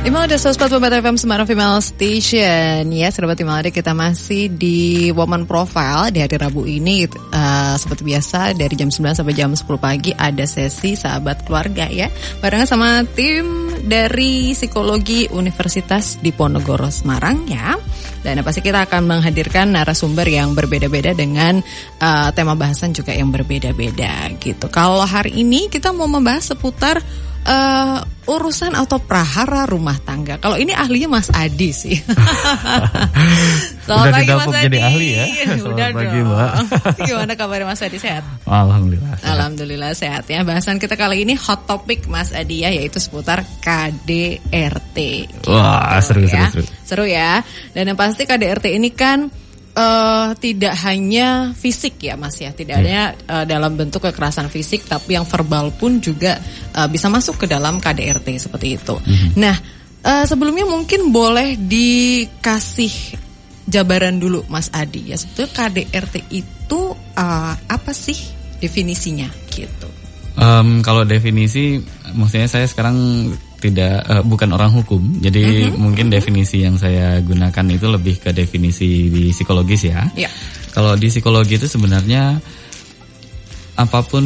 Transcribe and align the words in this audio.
Imal 0.00 0.24
ada 0.24 0.40
104 0.40 0.80
FM 1.04 1.16
Semarang 1.20 1.44
Female 1.44 1.76
Station. 1.84 2.88
Ya, 2.88 3.12
sahabat 3.12 3.36
Imal 3.36 3.60
ada 3.60 3.68
kita 3.68 3.92
masih 3.92 4.48
di 4.48 5.12
Woman 5.12 5.44
Profile 5.44 6.08
Di 6.08 6.24
hari 6.24 6.40
Rabu 6.40 6.64
ini. 6.64 7.04
Uh, 7.04 7.76
Seperti 7.76 8.08
biasa 8.08 8.56
dari 8.56 8.80
jam 8.80 8.88
9 8.88 8.96
sampai 9.12 9.36
jam 9.36 9.52
10 9.52 9.60
pagi 9.76 10.16
Ada 10.16 10.48
sesi 10.48 10.96
sahabat 10.96 11.44
keluarga 11.44 11.84
ya. 11.92 12.08
Barengan 12.40 12.64
sama 12.64 13.04
tim 13.12 13.44
dari 13.84 14.56
Psikologi 14.56 15.28
Universitas 15.36 16.16
Diponegoro 16.16 16.88
Semarang 16.88 17.44
ya. 17.44 17.76
Dan 18.24 18.40
pasti 18.40 18.64
kita 18.64 18.88
akan 18.88 19.04
menghadirkan 19.04 19.68
narasumber 19.76 20.24
yang 20.24 20.56
berbeda-beda 20.56 21.12
Dengan 21.12 21.60
uh, 22.00 22.32
tema 22.32 22.56
bahasan 22.56 22.96
juga 22.96 23.12
yang 23.12 23.28
berbeda-beda 23.28 24.32
gitu. 24.40 24.64
Kalau 24.72 25.04
hari 25.04 25.44
ini 25.44 25.68
kita 25.68 25.92
mau 25.92 26.08
membahas 26.08 26.56
seputar 26.56 27.04
uh, 27.46 27.98
urusan 28.30 28.76
atau 28.78 29.02
prahara 29.02 29.66
rumah 29.66 29.96
tangga. 30.00 30.38
Kalau 30.38 30.54
ini 30.54 30.70
ahlinya 30.70 31.10
Mas 31.10 31.28
Adi 31.34 31.70
sih. 31.74 31.96
Selamat 33.84 34.12
pagi 34.14 34.30
Mas 34.30 34.46
Adi. 34.54 34.64
jadi 34.70 34.78
ahli 34.86 35.08
ya. 35.10 35.24
Selamat 35.58 35.66
Udah 35.66 35.88
pagi, 35.90 36.18
dong. 36.22 36.28
Mbak. 36.30 36.50
Gimana 37.08 37.32
kabarnya 37.34 37.66
Mas 37.66 37.82
Adi 37.82 37.98
sehat? 37.98 38.24
Alhamdulillah. 38.46 39.12
Sehat. 39.18 39.30
Alhamdulillah 39.34 39.92
sehat 39.96 40.24
ya. 40.30 40.40
Bahasan 40.46 40.76
kita 40.78 40.94
kali 40.94 41.26
ini 41.26 41.34
hot 41.34 41.66
topic 41.66 42.06
Mas 42.06 42.30
Adi 42.30 42.62
ya 42.62 42.70
yaitu 42.70 43.02
seputar 43.02 43.42
KDRT. 43.64 44.98
Wah, 45.50 45.98
seru, 45.98 46.22
ya. 46.26 46.46
seru, 46.50 46.62
seru. 46.62 46.64
Seru 46.86 47.04
ya. 47.10 47.42
Dan 47.74 47.90
yang 47.90 47.98
pasti 47.98 48.26
KDRT 48.26 48.78
ini 48.78 48.94
kan 48.94 49.26
uh, 49.80 50.28
tidak 50.36 50.76
hanya 50.84 51.56
fisik 51.56 51.96
ya 52.04 52.14
Mas 52.20 52.36
ya, 52.36 52.52
tidak 52.52 52.84
hanya 52.84 53.16
uh, 53.24 53.44
dalam 53.48 53.72
bentuk 53.74 54.04
kekerasan 54.04 54.52
fisik, 54.52 54.84
tapi 54.84 55.16
yang 55.16 55.24
verbal 55.24 55.72
pun 55.72 55.98
juga 56.04 56.36
uh, 56.76 56.86
bisa 56.86 57.08
masuk 57.08 57.40
ke 57.40 57.46
dalam 57.48 57.80
KDRT 57.80 58.36
seperti 58.36 58.76
itu. 58.76 58.94
Mm-hmm. 59.00 59.30
Nah, 59.40 59.56
uh, 60.04 60.24
sebelumnya 60.28 60.68
mungkin 60.68 61.08
boleh 61.08 61.56
dikasih 61.56 63.16
jabaran 63.70 64.20
dulu 64.20 64.44
Mas 64.52 64.68
Adi 64.74 65.14
ya, 65.14 65.16
sebetulnya 65.16 65.50
KDRT 65.56 66.16
itu 66.28 66.80
uh, 67.16 67.54
apa 67.56 67.92
sih 67.96 68.16
definisinya 68.60 69.30
gitu? 69.48 69.88
Um, 70.40 70.80
kalau 70.80 71.02
definisi, 71.02 71.82
maksudnya 72.14 72.46
saya 72.46 72.64
sekarang 72.64 73.28
tidak 73.60 74.02
uh, 74.08 74.24
bukan 74.24 74.56
orang 74.56 74.72
hukum, 74.72 75.20
jadi 75.20 75.68
mm 75.68 75.76
-hmm. 75.76 75.78
mungkin 75.78 76.06
definisi 76.08 76.64
yang 76.64 76.80
saya 76.80 77.20
gunakan 77.20 77.66
itu 77.68 77.86
lebih 77.86 78.16
ke 78.18 78.32
definisi 78.32 79.12
di 79.12 79.28
psikologis 79.30 79.86
ya. 79.86 80.08
Yeah. 80.16 80.32
Kalau 80.72 80.96
di 80.96 81.12
psikologi 81.12 81.60
itu 81.60 81.68
sebenarnya 81.68 82.40
apa 83.76 84.00
pun 84.02 84.24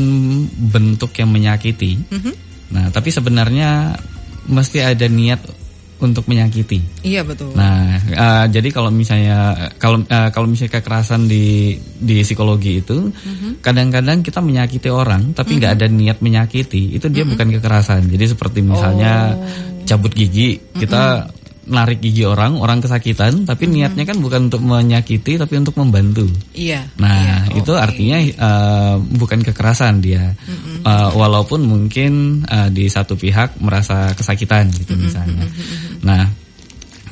bentuk 0.70 1.10
yang 1.18 1.34
menyakiti, 1.34 1.98
mm 1.98 2.20
-hmm. 2.22 2.34
nah 2.70 2.86
tapi 2.94 3.10
sebenarnya 3.10 3.98
mesti 4.46 4.78
ada 4.80 5.06
niat 5.10 5.63
untuk 6.02 6.26
menyakiti. 6.26 6.82
Iya 7.06 7.22
betul. 7.22 7.54
Nah, 7.54 8.00
uh, 8.14 8.44
jadi 8.50 8.68
kalau 8.74 8.90
misalnya 8.90 9.70
kalau 9.78 10.02
uh, 10.02 10.28
kalau 10.34 10.50
misalnya 10.50 10.82
kekerasan 10.82 11.30
di 11.30 11.78
di 11.80 12.22
psikologi 12.26 12.82
itu 12.82 13.10
mm-hmm. 13.10 13.62
kadang-kadang 13.62 14.18
mm 14.18 14.26
-hmm. 14.26 14.34
kita 14.34 14.40
menyakiti 14.42 14.88
orang 14.90 15.36
tapi 15.36 15.58
nggak 15.58 15.70
mm 15.74 15.78
-hmm. 15.78 15.90
ada 15.90 16.02
niat 16.02 16.18
menyakiti, 16.18 16.98
itu 16.98 17.06
dia 17.08 17.22
mm 17.22 17.30
-hmm. 17.30 17.30
bukan 17.38 17.48
kekerasan. 17.60 18.02
Jadi 18.10 18.24
seperti 18.34 18.58
misalnya 18.60 19.38
oh. 19.38 19.86
cabut 19.86 20.10
gigi, 20.10 20.58
kita 20.74 21.02
mm 21.02 21.30
-hmm 21.30 21.42
narik 21.64 22.04
gigi 22.04 22.28
orang, 22.28 22.60
orang 22.60 22.84
kesakitan, 22.84 23.48
tapi 23.48 23.64
mm-hmm. 23.64 23.76
niatnya 23.80 24.04
kan 24.04 24.18
bukan 24.20 24.52
untuk 24.52 24.60
menyakiti, 24.60 25.40
tapi 25.40 25.56
untuk 25.56 25.76
membantu. 25.80 26.28
Iya. 26.52 26.84
Nah, 27.00 27.48
iya, 27.48 27.56
itu 27.56 27.72
okay. 27.72 27.84
artinya 27.84 28.18
uh, 28.36 28.94
bukan 29.00 29.40
kekerasan 29.40 30.04
dia, 30.04 30.36
mm-hmm. 30.36 30.84
uh, 30.84 31.10
walaupun 31.16 31.64
mungkin 31.64 32.44
uh, 32.44 32.68
di 32.68 32.84
satu 32.88 33.16
pihak 33.16 33.56
merasa 33.64 34.12
kesakitan 34.12 34.68
gitu 34.72 34.92
mm-hmm. 34.92 35.04
misalnya. 35.08 35.44
Mm-hmm. 35.48 36.04
Nah, 36.04 36.24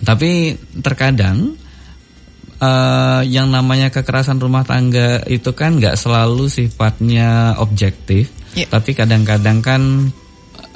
tapi 0.05 0.53
terkadang 0.84 1.56
uh, 2.61 3.23
yang 3.25 3.48
namanya 3.48 3.89
kekerasan 3.89 4.36
rumah 4.36 4.69
tangga 4.69 5.25
itu 5.33 5.50
kan 5.56 5.80
nggak 5.80 5.97
selalu 5.97 6.52
sifatnya 6.52 7.57
objektif, 7.57 8.29
yeah. 8.52 8.68
tapi 8.68 8.92
kadang-kadang 8.92 9.64
kan 9.64 10.12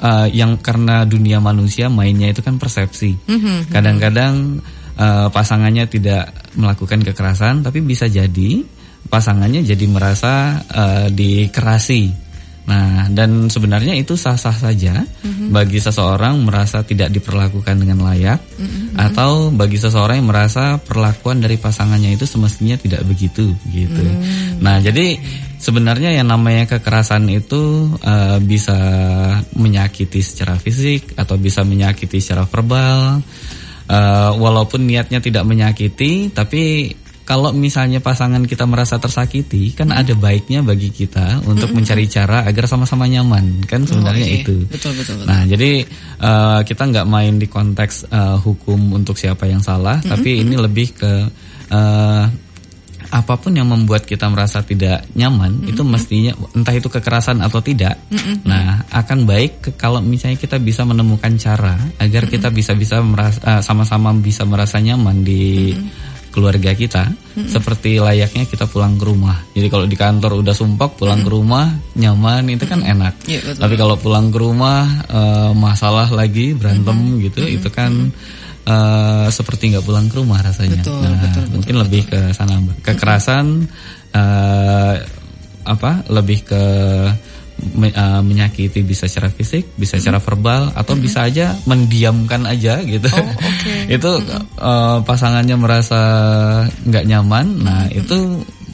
uh, 0.01 0.27
yang 0.29 0.59
karena 0.61 1.03
dunia 1.03 1.41
manusia 1.41 1.89
mainnya 1.89 2.29
itu 2.29 2.41
kan 2.41 2.57
persepsi. 2.61 3.15
Mm-hmm. 3.15 3.57
Kadang-kadang 3.73 4.61
uh, 4.97 5.27
pasangannya 5.29 5.85
tidak 5.89 6.33
melakukan 6.57 7.01
kekerasan, 7.05 7.65
tapi 7.65 7.81
bisa 7.81 8.09
jadi 8.09 8.65
pasangannya 9.07 9.63
jadi 9.63 9.85
merasa 9.87 10.61
uh, 10.67 11.07
dikerasi. 11.09 12.26
Nah, 12.67 13.07
dan 13.07 13.47
sebenarnya 13.47 13.95
itu 13.95 14.19
sah-sah 14.19 14.51
saja 14.51 14.99
mm-hmm. 14.99 15.55
bagi 15.55 15.79
seseorang 15.79 16.43
merasa 16.43 16.83
tidak 16.83 17.15
diperlakukan 17.15 17.79
dengan 17.79 18.03
layak, 18.03 18.43
mm-hmm. 18.43 18.99
atau 18.99 19.47
bagi 19.55 19.79
seseorang 19.79 20.19
yang 20.19 20.27
merasa 20.27 20.75
perlakuan 20.75 21.39
dari 21.39 21.55
pasangannya 21.55 22.19
itu 22.19 22.27
semestinya 22.27 22.75
tidak 22.75 23.07
begitu, 23.07 23.55
gitu. 23.71 24.03
Mm-hmm. 24.03 24.59
Nah, 24.59 24.83
jadi 24.83 25.15
sebenarnya 25.55 26.19
yang 26.19 26.27
namanya 26.27 26.67
kekerasan 26.67 27.31
itu 27.31 27.87
uh, 28.03 28.35
bisa 28.43 28.75
menyakiti 29.55 30.19
secara 30.19 30.59
fisik 30.59 31.15
atau 31.15 31.39
bisa 31.39 31.63
menyakiti 31.63 32.19
secara 32.19 32.43
verbal. 32.43 33.23
Uh, 33.87 34.35
walaupun 34.35 34.83
niatnya 34.83 35.23
tidak 35.23 35.47
menyakiti, 35.47 36.35
tapi 36.35 36.91
kalau 37.27 37.51
misalnya 37.51 37.99
pasangan 37.99 38.47
kita 38.47 38.63
merasa 38.63 38.95
tersakiti, 38.95 39.75
kan 39.75 39.91
ada 39.91 40.15
baiknya 40.15 40.63
bagi 40.63 40.87
kita 40.95 41.43
untuk 41.43 41.75
mencari 41.75 42.07
cara 42.07 42.47
agar 42.47 42.71
sama-sama 42.71 43.03
nyaman, 43.03 43.67
kan 43.67 43.83
sebenarnya 43.83 44.23
oh, 44.23 44.31
okay. 44.31 44.41
itu. 44.47 44.55
Betul, 44.71 44.95
betul, 44.95 45.19
betul. 45.19 45.27
Nah, 45.27 45.43
jadi 45.43 45.71
uh, 46.23 46.63
kita 46.63 46.87
nggak 46.87 47.03
main 47.03 47.35
di 47.35 47.51
konteks 47.51 48.07
uh, 48.07 48.39
hukum 48.39 48.95
untuk 48.95 49.19
siapa 49.19 49.43
yang 49.43 49.59
salah, 49.59 49.99
tapi 49.99 50.39
ini 50.39 50.55
lebih 50.55 50.87
ke 50.95 51.13
uh, 51.67 52.25
apa 53.07 53.33
pun 53.39 53.55
yang 53.55 53.67
membuat 53.71 54.03
kita 54.03 54.27
merasa 54.27 54.63
tidak 54.63 55.07
nyaman 55.15 55.63
mm-hmm. 55.63 55.71
itu 55.71 55.81
mestinya 55.83 56.31
entah 56.55 56.75
itu 56.75 56.87
kekerasan 56.91 57.39
atau 57.43 57.59
tidak. 57.63 57.95
Mm-hmm. 58.11 58.35
Nah, 58.43 58.83
akan 58.91 59.23
baik 59.23 59.51
ke, 59.63 59.69
kalau 59.79 60.03
misalnya 60.03 60.35
kita 60.35 60.59
bisa 60.59 60.83
menemukan 60.83 61.31
cara 61.39 61.75
agar 62.03 62.27
mm-hmm. 62.27 62.35
kita 62.35 62.47
bisa 62.51 62.71
bisa 62.75 62.99
merasa 62.99 63.39
uh, 63.47 63.61
sama-sama 63.63 64.11
bisa 64.15 64.43
merasa 64.43 64.79
nyaman 64.79 65.23
di 65.23 65.71
mm-hmm 65.75 66.16
keluarga 66.37 66.77
kita 66.77 67.09
mm-hmm. 67.09 67.49
seperti 67.49 67.97
layaknya 67.97 68.45
kita 68.45 68.69
pulang 68.69 68.93
ke 69.01 69.09
rumah. 69.09 69.41
Jadi 69.57 69.67
kalau 69.73 69.89
di 69.89 69.97
kantor 69.97 70.45
udah 70.45 70.53
sumpah 70.53 70.93
pulang 70.93 71.25
mm-hmm. 71.25 71.33
ke 71.33 71.37
rumah 71.41 71.65
nyaman 71.97 72.45
itu 72.53 72.69
kan 72.69 72.85
mm-hmm. 72.85 72.93
enak. 72.93 73.13
Yeah, 73.25 73.41
betul. 73.41 73.61
Tapi 73.65 73.75
kalau 73.81 73.95
pulang 73.97 74.29
ke 74.29 74.37
rumah 74.37 74.85
uh, 75.09 75.51
masalah 75.57 76.13
lagi 76.13 76.53
berantem 76.53 76.93
mm-hmm. 76.93 77.23
gitu 77.25 77.39
mm-hmm. 77.41 77.57
itu 77.57 77.69
kan 77.73 77.91
mm-hmm 78.13 78.45
uh, 78.67 79.27
seperti 79.31 79.73
nggak 79.73 79.85
pulang 79.87 80.11
ke 80.11 80.15
rumah 80.19 80.39
rasanya. 80.43 80.83
Betul, 80.83 80.99
nah, 81.01 81.19
betul, 81.23 81.43
mungkin 81.55 81.73
betul, 81.79 81.83
lebih 81.87 82.01
ke 82.11 82.19
sana. 82.35 82.55
Kekerasan 82.83 83.45
uh, 84.11 84.93
apa? 85.63 85.91
Lebih 86.11 86.39
ke 86.43 86.63
me, 87.77 87.89
uh, 87.93 88.21
menyakiti 88.21 88.85
bisa 88.85 89.09
secara 89.09 89.33
fisik, 89.33 89.73
bisa 89.75 89.97
mm-hmm. 89.97 90.01
secara 90.01 90.19
verbal, 90.21 90.61
atau 90.73 90.93
mm-hmm. 90.93 91.05
bisa 91.05 91.19
aja 91.25 91.45
mendiamkan 91.65 92.41
aja 92.45 92.81
gitu. 92.85 93.09
Oh, 93.09 93.27
okay. 93.37 93.89
itu 93.97 94.11
mm-hmm. 94.11 94.43
uh, 94.61 94.97
pasangannya 95.03 95.55
merasa 95.57 95.99
nggak 96.85 97.05
nyaman. 97.05 97.45
Nah 97.61 97.81
mm-hmm. 97.87 97.99
itu 98.01 98.17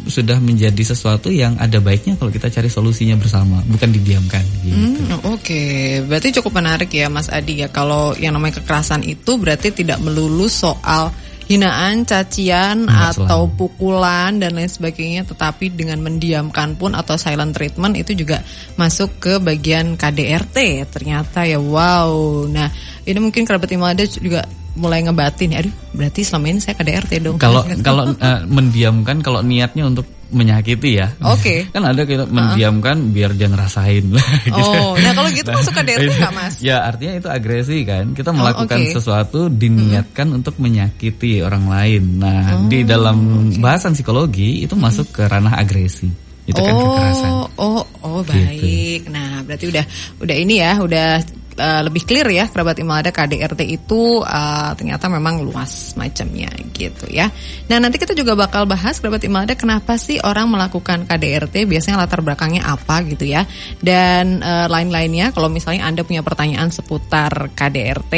sudah 0.03 0.35
menjadi 0.43 0.83
sesuatu 0.83 1.31
yang 1.31 1.55
ada 1.59 1.79
baiknya 1.79 2.19
kalau 2.19 2.27
kita 2.27 2.51
cari 2.51 2.67
solusinya 2.67 3.15
bersama, 3.15 3.63
bukan 3.63 3.87
didiamkan. 3.87 4.43
Gitu. 4.59 4.75
Hmm, 4.75 5.23
Oke, 5.23 5.39
okay. 5.39 5.77
berarti 6.03 6.35
cukup 6.35 6.59
menarik 6.59 6.91
ya 6.91 7.07
Mas 7.07 7.31
Adi 7.31 7.63
ya. 7.63 7.71
Kalau 7.71 8.11
yang 8.19 8.35
namanya 8.35 8.59
kekerasan 8.59 9.07
itu 9.07 9.39
berarti 9.39 9.71
tidak 9.71 10.03
melulu 10.03 10.51
soal 10.51 11.15
hinaan, 11.47 12.07
cacian 12.07 12.87
Enggak 12.87 13.19
atau 13.19 13.47
selalu. 13.47 13.57
pukulan 13.59 14.31
dan 14.39 14.55
lain 14.55 14.71
sebagainya, 14.71 15.27
tetapi 15.27 15.73
dengan 15.73 15.99
mendiamkan 15.99 16.75
pun 16.79 16.95
atau 16.95 17.19
silent 17.19 17.51
treatment 17.51 17.99
itu 17.99 18.15
juga 18.15 18.41
masuk 18.79 19.19
ke 19.19 19.33
bagian 19.43 19.99
KDRT 19.99 20.87
ternyata 20.89 21.43
ya. 21.43 21.59
Wow. 21.59 22.45
Nah, 22.47 22.71
ini 23.03 23.19
mungkin 23.19 23.43
kerabat 23.43 23.69
Imelda 23.71 24.07
juga 24.07 24.47
mulai 24.73 25.05
ngebatin 25.05 25.53
aduh 25.53 25.73
berarti 25.93 26.25
selama 26.25 26.49
ini 26.49 26.57
saya 26.57 26.73
KDRT 26.73 27.21
dong 27.21 27.37
kalau 27.37 27.61
kalau 27.87 28.09
uh, 28.09 28.41
mendiamkan 28.49 29.21
kalau 29.21 29.45
niatnya 29.45 29.85
untuk 29.85 30.09
menyakiti 30.33 30.99
ya 30.99 31.07
oke 31.21 31.39
okay. 31.39 31.59
kan 31.73 31.83
ada 31.85 32.03
kita 32.03 32.25
mendiamkan 32.27 32.97
uh 32.97 33.05
-huh. 33.07 33.13
biar 33.13 33.31
dia 33.37 33.47
ngerasain 33.47 34.05
gitu. 34.49 34.59
oh 34.59 34.97
nah 34.99 35.11
kalau 35.13 35.29
gitu 35.31 35.49
masuk 35.49 35.73
KDRT 35.77 36.11
nggak 36.17 36.33
mas 36.33 36.55
ya 36.59 36.83
artinya 36.83 37.13
itu 37.21 37.29
agresi 37.29 37.77
kan 37.85 38.11
kita 38.17 38.33
oh, 38.33 38.37
melakukan 38.37 38.79
oh, 38.79 38.85
okay. 38.85 38.93
sesuatu 38.93 39.39
diniatkan 39.47 40.27
hmm. 40.33 40.37
untuk 40.41 40.55
menyakiti 40.59 41.45
orang 41.45 41.69
lain 41.69 42.03
nah 42.19 42.57
oh, 42.57 42.67
di 42.67 42.83
dalam 42.83 43.49
okay. 43.53 43.61
bahasan 43.61 43.93
psikologi 43.93 44.65
itu 44.65 44.73
hmm. 44.73 44.83
masuk 44.83 45.07
ke 45.13 45.23
ranah 45.29 45.55
agresi 45.55 46.09
itu 46.43 46.59
kan 46.59 46.73
oh, 46.75 46.75
kan 46.75 46.83
kekerasan 46.83 47.31
oh 47.55 47.83
oh 48.03 48.19
gitu. 48.27 48.35
baik 48.35 49.01
gitu. 49.07 49.13
nah 49.15 49.39
berarti 49.47 49.65
udah 49.71 49.85
udah 50.19 50.35
ini 50.35 50.55
ya 50.59 50.71
udah 50.83 51.09
uh, 51.57 51.81
lebih 51.85 52.03
clear 52.05 52.27
ya 52.29 52.45
kerabat 52.49 52.77
Imelda 52.81 53.09
KDRT 53.09 53.61
itu 53.69 54.21
uh, 54.21 54.71
ternyata 54.77 55.09
memang 55.09 55.41
luas 55.45 55.93
macamnya 55.97 56.49
gitu 56.73 57.09
ya. 57.09 57.29
Nah 57.69 57.77
nanti 57.79 58.01
kita 58.01 58.17
juga 58.17 58.33
bakal 58.33 58.65
bahas 58.65 58.97
kerabat 58.97 59.23
Imelda 59.25 59.53
kenapa 59.57 59.97
sih 59.97 60.21
orang 60.21 60.49
melakukan 60.49 61.05
KDRT 61.05 61.65
biasanya 61.69 62.03
latar 62.05 62.25
belakangnya 62.25 62.65
apa 62.65 63.05
gitu 63.05 63.25
ya 63.27 63.45
dan 63.81 64.41
uh, 64.41 64.67
lain-lainnya 64.69 65.31
kalau 65.31 65.47
misalnya 65.49 65.85
anda 65.85 66.01
punya 66.05 66.25
pertanyaan 66.25 66.69
seputar 66.69 67.53
KDRT 67.53 68.13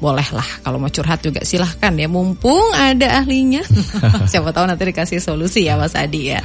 bolehlah 0.00 0.48
kalau 0.64 0.80
mau 0.80 0.88
curhat 0.88 1.20
juga 1.20 1.44
silahkan 1.44 1.92
ya. 1.94 2.08
Mumpung 2.08 2.72
ada 2.74 3.22
ahlinya. 3.22 3.62
Siapa 4.32 4.50
tahu 4.50 4.64
nanti 4.66 4.82
dikasih 4.88 5.20
solusi 5.20 5.68
ya 5.68 5.76
Mas 5.76 5.94
Adi 5.94 6.34
ya. 6.34 6.40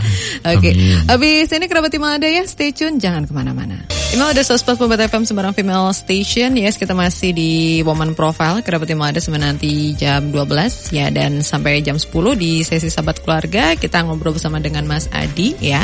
Oke 0.46 0.72
okay. 0.72 0.74
habis 1.08 1.50
ini 1.50 1.66
kerabat 1.66 1.96
Imal 1.96 2.20
ada 2.20 2.28
ya 2.28 2.44
stay 2.46 2.76
tune 2.76 3.00
jangan 3.00 3.26
ke 3.26 3.34
mana-mana. 3.34 3.82
Imal 4.14 4.36
ada 4.36 4.44
104 4.44 4.78
FM 5.10 5.24
Sembarang 5.24 5.56
Female 5.56 5.90
Station. 5.96 6.54
Yes 6.60 6.76
kita 6.76 6.92
masih 6.94 7.32
di 7.32 7.82
Woman 7.82 8.14
Profile. 8.14 8.62
Kerabat 8.62 8.92
Imal 8.92 9.16
ada 9.16 9.24
nanti 9.40 9.96
jam 9.98 10.30
12 10.30 10.94
ya 10.94 11.10
dan 11.10 11.42
sampai 11.42 11.82
jam 11.82 11.98
10 11.98 12.12
di 12.36 12.62
sesi 12.62 12.92
sahabat 12.92 13.24
keluarga. 13.24 13.74
Kita 13.80 14.04
ngobrol 14.06 14.36
bersama 14.36 14.60
dengan 14.60 14.84
Mas 14.86 15.08
Adi 15.10 15.56
ya 15.64 15.82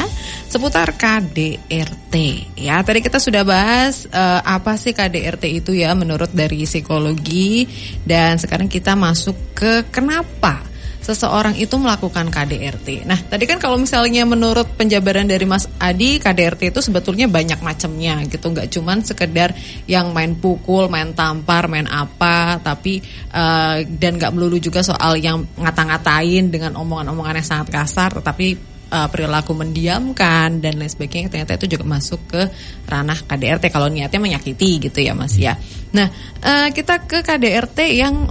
seputar 0.51 0.99
KDRT 0.99 2.15
ya 2.59 2.83
tadi 2.83 2.99
kita 2.99 3.23
sudah 3.23 3.47
bahas 3.47 4.03
uh, 4.11 4.43
apa 4.43 4.75
sih 4.75 4.91
KDRT 4.91 5.63
itu 5.63 5.71
ya 5.71 5.95
menurut 5.95 6.27
dari 6.35 6.67
psikologi 6.67 7.60
dan 8.05 8.37
sekarang 8.37 8.69
kita 8.69 8.93
masuk 8.93 9.35
ke 9.55 9.87
kenapa 9.89 10.71
seseorang 11.01 11.57
itu 11.57 11.73
melakukan 11.81 12.29
KDRT. 12.29 13.09
Nah, 13.09 13.17
tadi 13.17 13.49
kan 13.49 13.57
kalau 13.57 13.81
misalnya 13.81 14.21
menurut 14.21 14.77
penjabaran 14.77 15.25
dari 15.25 15.49
Mas 15.49 15.65
Adi, 15.81 16.21
KDRT 16.21 16.69
itu 16.69 16.79
sebetulnya 16.79 17.25
banyak 17.25 17.57
macamnya 17.65 18.21
gitu, 18.29 18.53
nggak 18.53 18.69
cuman 18.69 19.01
sekedar 19.01 19.57
yang 19.89 20.13
main 20.13 20.37
pukul, 20.37 20.87
main 20.93 21.09
tampar, 21.17 21.65
main 21.65 21.89
apa, 21.89 22.61
tapi 22.61 23.01
uh, 23.33 23.81
dan 23.97 24.21
nggak 24.21 24.31
melulu 24.31 24.61
juga 24.61 24.85
soal 24.85 25.17
yang 25.17 25.41
ngata-ngatain 25.57 26.53
dengan 26.53 26.77
omongan-omongan 26.77 27.41
yang 27.41 27.49
sangat 27.49 27.67
kasar, 27.73 28.21
tetapi 28.21 28.70
uh, 28.91 29.07
perilaku 29.07 29.55
mendiamkan 29.55 30.59
dan 30.59 30.75
lain 30.75 30.91
sebagainya 30.91 31.31
ternyata 31.31 31.55
itu 31.55 31.79
juga 31.79 31.87
masuk 31.87 32.19
ke 32.27 32.41
ranah 32.85 33.17
KDRT 33.23 33.71
kalau 33.71 33.87
niatnya 33.87 34.19
menyakiti 34.19 34.91
gitu 34.91 34.99
ya 34.99 35.15
Mas 35.15 35.39
ya. 35.39 35.55
Nah, 35.95 36.11
uh, 36.43 36.67
kita 36.75 37.07
ke 37.07 37.23
KDRT 37.23 37.79
yang 37.95 38.27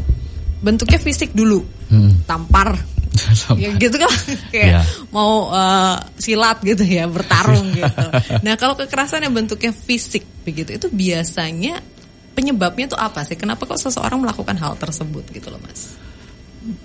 bentuknya 0.61 1.01
fisik 1.01 1.33
dulu. 1.33 1.65
Hmm. 1.89 2.23
Tampar. 2.29 2.77
ya 3.59 3.75
gitu 3.75 3.99
kan 3.99 4.07
kayak 4.55 4.71
yeah. 4.71 4.85
mau 5.11 5.51
uh, 5.51 5.99
silat 6.15 6.63
gitu 6.63 6.85
ya, 6.87 7.11
bertarung 7.11 7.75
gitu. 7.81 8.07
Nah, 8.45 8.55
kalau 8.55 8.79
kekerasan 8.79 9.27
yang 9.27 9.35
bentuknya 9.35 9.75
fisik 9.75 10.23
begitu 10.47 10.77
itu 10.79 10.87
biasanya 10.93 11.83
penyebabnya 12.37 12.87
itu 12.87 12.97
apa 13.01 13.27
sih? 13.27 13.35
Kenapa 13.35 13.67
kok 13.67 13.81
seseorang 13.81 14.23
melakukan 14.23 14.55
hal 14.61 14.79
tersebut 14.79 15.27
gitu 15.35 15.51
loh, 15.51 15.59
Mas? 15.59 15.97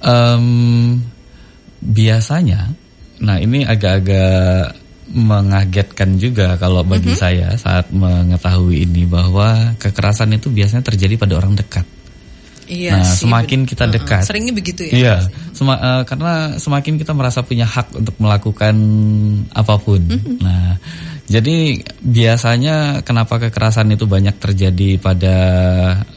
Um, 0.02 1.04
biasanya 1.84 2.74
nah 3.22 3.40
ini 3.40 3.64
agak-agak 3.64 4.76
mengagetkan 5.12 6.18
juga 6.18 6.58
kalau 6.58 6.82
bagi 6.82 7.14
mm 7.14 7.16
-hmm. 7.16 7.22
saya 7.22 7.48
saat 7.56 7.94
mengetahui 7.94 8.90
ini 8.90 9.06
bahwa 9.06 9.78
kekerasan 9.78 10.34
itu 10.34 10.50
biasanya 10.50 10.82
terjadi 10.82 11.14
pada 11.16 11.38
orang 11.38 11.54
dekat. 11.54 11.86
Iya 12.66 12.98
nah, 12.98 13.06
sih, 13.06 13.30
semakin 13.30 13.70
kita 13.70 13.86
dekat, 13.86 14.26
uh, 14.26 14.28
seringnya 14.28 14.54
begitu 14.58 14.90
ya. 14.90 14.94
Iya, 14.98 15.16
sema, 15.54 15.78
uh, 15.78 16.02
karena 16.02 16.58
semakin 16.58 16.98
kita 16.98 17.14
merasa 17.14 17.46
punya 17.46 17.70
hak 17.70 17.94
untuk 17.94 18.18
melakukan 18.18 18.74
apa 19.54 19.78
pun. 19.78 20.02
Mm 20.02 20.18
-hmm. 20.18 20.36
Nah, 20.42 20.74
jadi 21.30 21.78
biasanya 22.02 23.06
kenapa 23.06 23.38
kekerasan 23.38 23.94
itu 23.94 24.10
banyak 24.10 24.34
terjadi 24.42 24.98
pada 24.98 25.38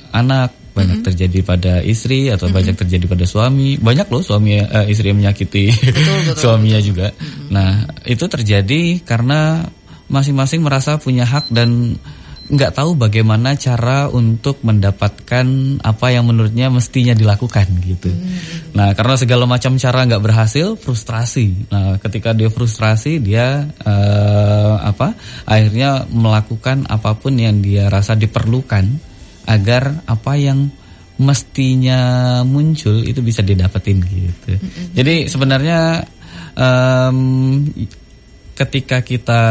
anak, 0.09 0.57
banyak 0.79 1.03
mm 1.03 1.03
-hmm. 1.03 1.09
terjadi 1.11 1.39
pada 1.43 1.73
istri 1.83 2.31
atau 2.31 2.47
mm 2.47 2.55
-hmm. 2.55 2.57
banyak 2.63 2.77
terjadi 2.79 3.05
pada 3.11 3.25
suami 3.27 3.69
banyak 3.83 4.07
loh 4.07 4.23
suami 4.23 4.63
uh, 4.63 4.87
istri 4.87 5.11
yang 5.11 5.19
menyakiti 5.19 5.75
betul, 5.91 6.19
betul, 6.31 6.39
suaminya 6.39 6.79
betul. 6.79 6.89
juga 6.95 7.07
mm 7.11 7.19
-hmm. 7.19 7.49
nah 7.51 7.71
itu 8.07 8.25
terjadi 8.31 8.83
karena 9.03 9.67
masing-masing 10.09 10.63
merasa 10.63 10.97
punya 10.97 11.27
hak 11.27 11.51
dan 11.51 11.99
nggak 12.49 12.81
tahu 12.81 12.97
bagaimana 12.97 13.53
cara 13.61 14.09
untuk 14.09 14.65
mendapatkan 14.65 15.47
apa 15.85 16.07
yang 16.09 16.25
menurutnya 16.25 16.73
mestinya 16.73 17.13
dilakukan 17.13 17.69
gitu. 17.85 18.09
Hmm. 18.09 18.73
Nah 18.73 18.97
karena 18.97 19.21
segala 19.21 19.45
macam 19.45 19.77
cara 19.77 20.09
nggak 20.09 20.25
berhasil, 20.25 20.81
frustrasi. 20.81 21.69
Nah 21.69 22.01
ketika 22.01 22.33
dia 22.33 22.49
frustrasi, 22.49 23.21
dia 23.21 23.69
uh, 23.85 24.77
apa? 24.81 25.13
Akhirnya 25.45 26.09
melakukan 26.09 26.89
apa 26.89 27.21
pun 27.21 27.37
yang 27.37 27.61
dia 27.61 27.93
rasa 27.93 28.17
diperlukan 28.17 29.08
agar 29.49 30.05
apa 30.05 30.37
yang 30.37 30.69
mestinya 31.19 32.01
muncul 32.47 33.03
itu 33.03 33.19
bisa 33.25 33.43
didapetin 33.43 33.99
gitu. 34.05 34.55
Mm 34.55 34.61
-hmm. 34.61 34.87
Jadi 34.95 35.15
sebenarnya 35.27 35.81
um, 36.55 37.19
ketika 38.55 39.03
kita 39.03 39.43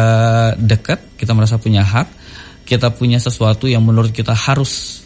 dekat, 0.56 1.20
kita 1.20 1.36
merasa 1.36 1.60
punya 1.60 1.84
hak, 1.84 2.08
kita 2.64 2.96
punya 2.96 3.20
sesuatu 3.20 3.68
yang 3.68 3.84
menurut 3.84 4.16
kita 4.16 4.32
harus 4.32 5.04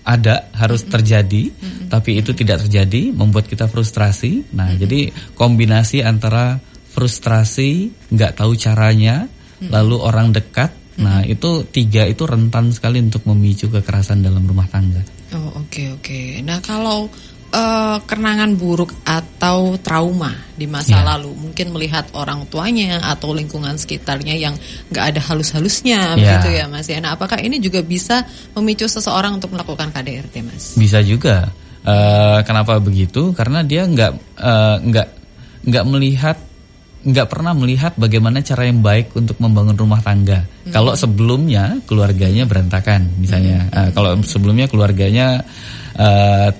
ada, 0.00 0.48
harus 0.56 0.88
terjadi, 0.88 1.52
mm 1.52 1.52
-hmm. 1.52 1.86
tapi 1.92 2.16
itu 2.16 2.32
tidak 2.32 2.64
terjadi, 2.64 3.12
membuat 3.12 3.44
kita 3.44 3.68
frustrasi. 3.68 4.56
Nah, 4.56 4.72
mm 4.72 4.72
-hmm. 4.72 4.80
jadi 4.80 5.00
kombinasi 5.36 6.00
antara 6.00 6.56
frustrasi, 6.96 7.92
nggak 8.08 8.40
tahu 8.40 8.56
caranya, 8.56 9.28
mm 9.28 9.68
-hmm. 9.68 9.68
lalu 9.68 9.96
orang 10.00 10.32
dekat 10.32 10.79
Nah 10.98 11.22
itu 11.22 11.62
tiga 11.70 12.02
itu 12.08 12.26
rentan 12.26 12.74
sekali 12.74 12.98
untuk 12.98 13.22
memicu 13.30 13.70
kekerasan 13.70 14.26
dalam 14.26 14.42
rumah 14.42 14.66
tangga. 14.66 15.00
Oh 15.36 15.62
oke 15.62 15.70
okay, 15.70 15.86
oke. 15.94 16.02
Okay. 16.02 16.26
Nah 16.42 16.58
kalau 16.58 17.06
uh, 17.54 17.98
kenangan 18.06 18.54
buruk 18.58 18.94
atau 19.06 19.78
trauma 19.78 20.34
di 20.54 20.66
masa 20.66 21.02
yeah. 21.02 21.06
lalu, 21.14 21.30
mungkin 21.34 21.70
melihat 21.74 22.10
orang 22.14 22.46
tuanya 22.50 23.02
atau 23.04 23.34
lingkungan 23.34 23.78
sekitarnya 23.78 24.34
yang 24.38 24.54
nggak 24.90 25.04
ada 25.14 25.20
halus-halusnya, 25.30 26.14
yeah. 26.14 26.38
begitu 26.38 26.48
ya 26.58 26.64
Mas. 26.70 26.86
Ya, 26.90 26.98
nah 27.02 27.14
apakah 27.14 27.38
ini 27.42 27.62
juga 27.62 27.82
bisa 27.82 28.26
memicu 28.58 28.86
seseorang 28.86 29.38
untuk 29.38 29.54
melakukan 29.54 29.94
KDRT, 29.94 30.34
Mas? 30.46 30.64
Bisa 30.78 31.02
juga. 31.02 31.50
Uh, 31.80 32.44
kenapa 32.44 32.76
begitu? 32.76 33.32
Karena 33.32 33.64
dia 33.64 33.88
nggak 33.88 34.12
uh, 34.36 34.76
nggak 34.84 35.08
nggak 35.64 35.84
melihat 35.88 36.36
nggak 37.00 37.32
pernah 37.32 37.56
melihat 37.56 37.96
bagaimana 37.96 38.44
cara 38.44 38.68
yang 38.68 38.84
baik 38.84 39.16
untuk 39.16 39.40
membangun 39.40 39.72
rumah 39.72 40.04
tangga. 40.04 40.44
Hmm. 40.44 40.72
Kalau 40.72 40.92
sebelumnya 40.92 41.80
keluarganya 41.88 42.44
berantakan, 42.44 43.08
misalnya, 43.16 43.72
hmm. 43.72 43.72
uh, 43.72 43.90
kalau 43.96 44.10
sebelumnya 44.20 44.68
keluarganya 44.68 45.40
uh, 45.96 46.52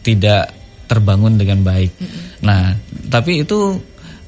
tidak 0.00 0.56
terbangun 0.88 1.36
dengan 1.36 1.60
baik. 1.60 1.92
Hmm. 1.92 2.08
Nah, 2.40 2.62
tapi 3.12 3.44
itu 3.44 3.76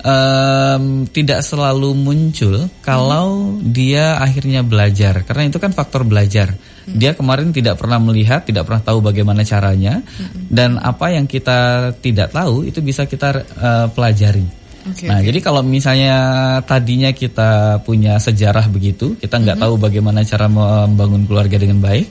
um, 0.05 0.85
tidak 1.09 1.41
selalu 1.41 1.97
muncul 1.97 2.69
kalau 2.85 3.57
hmm. 3.57 3.73
dia 3.73 4.21
akhirnya 4.21 4.61
belajar, 4.61 5.25
karena 5.25 5.49
itu 5.49 5.57
kan 5.57 5.73
faktor 5.73 6.05
belajar. 6.05 6.53
Hmm. 6.85 6.93
Dia 6.93 7.17
kemarin 7.17 7.57
tidak 7.57 7.81
pernah 7.81 7.97
melihat, 7.97 8.45
tidak 8.45 8.69
pernah 8.69 8.85
tahu 8.85 9.01
bagaimana 9.01 9.49
caranya, 9.49 10.05
hmm. 10.05 10.53
dan 10.53 10.77
apa 10.77 11.09
yang 11.17 11.25
kita 11.25 11.89
tidak 12.05 12.37
tahu 12.37 12.69
itu 12.69 12.85
bisa 12.85 13.09
kita 13.09 13.33
uh, 13.57 13.87
pelajari. 13.97 14.58
Okay, 14.95 15.07
nah, 15.11 15.21
okay. 15.21 15.33
jadi 15.33 15.39
kalau 15.45 15.61
misalnya 15.67 16.17
tadinya 16.65 17.11
kita 17.13 17.83
punya 17.85 18.17
sejarah 18.17 18.67
begitu, 18.73 19.19
kita 19.21 19.37
nggak 19.37 19.59
mm 19.59 19.65
-hmm. 19.65 19.75
tahu 19.77 19.83
bagaimana 19.83 20.21
cara 20.25 20.47
membangun 20.49 21.29
keluarga 21.29 21.57
dengan 21.61 21.83
baik, 21.83 22.07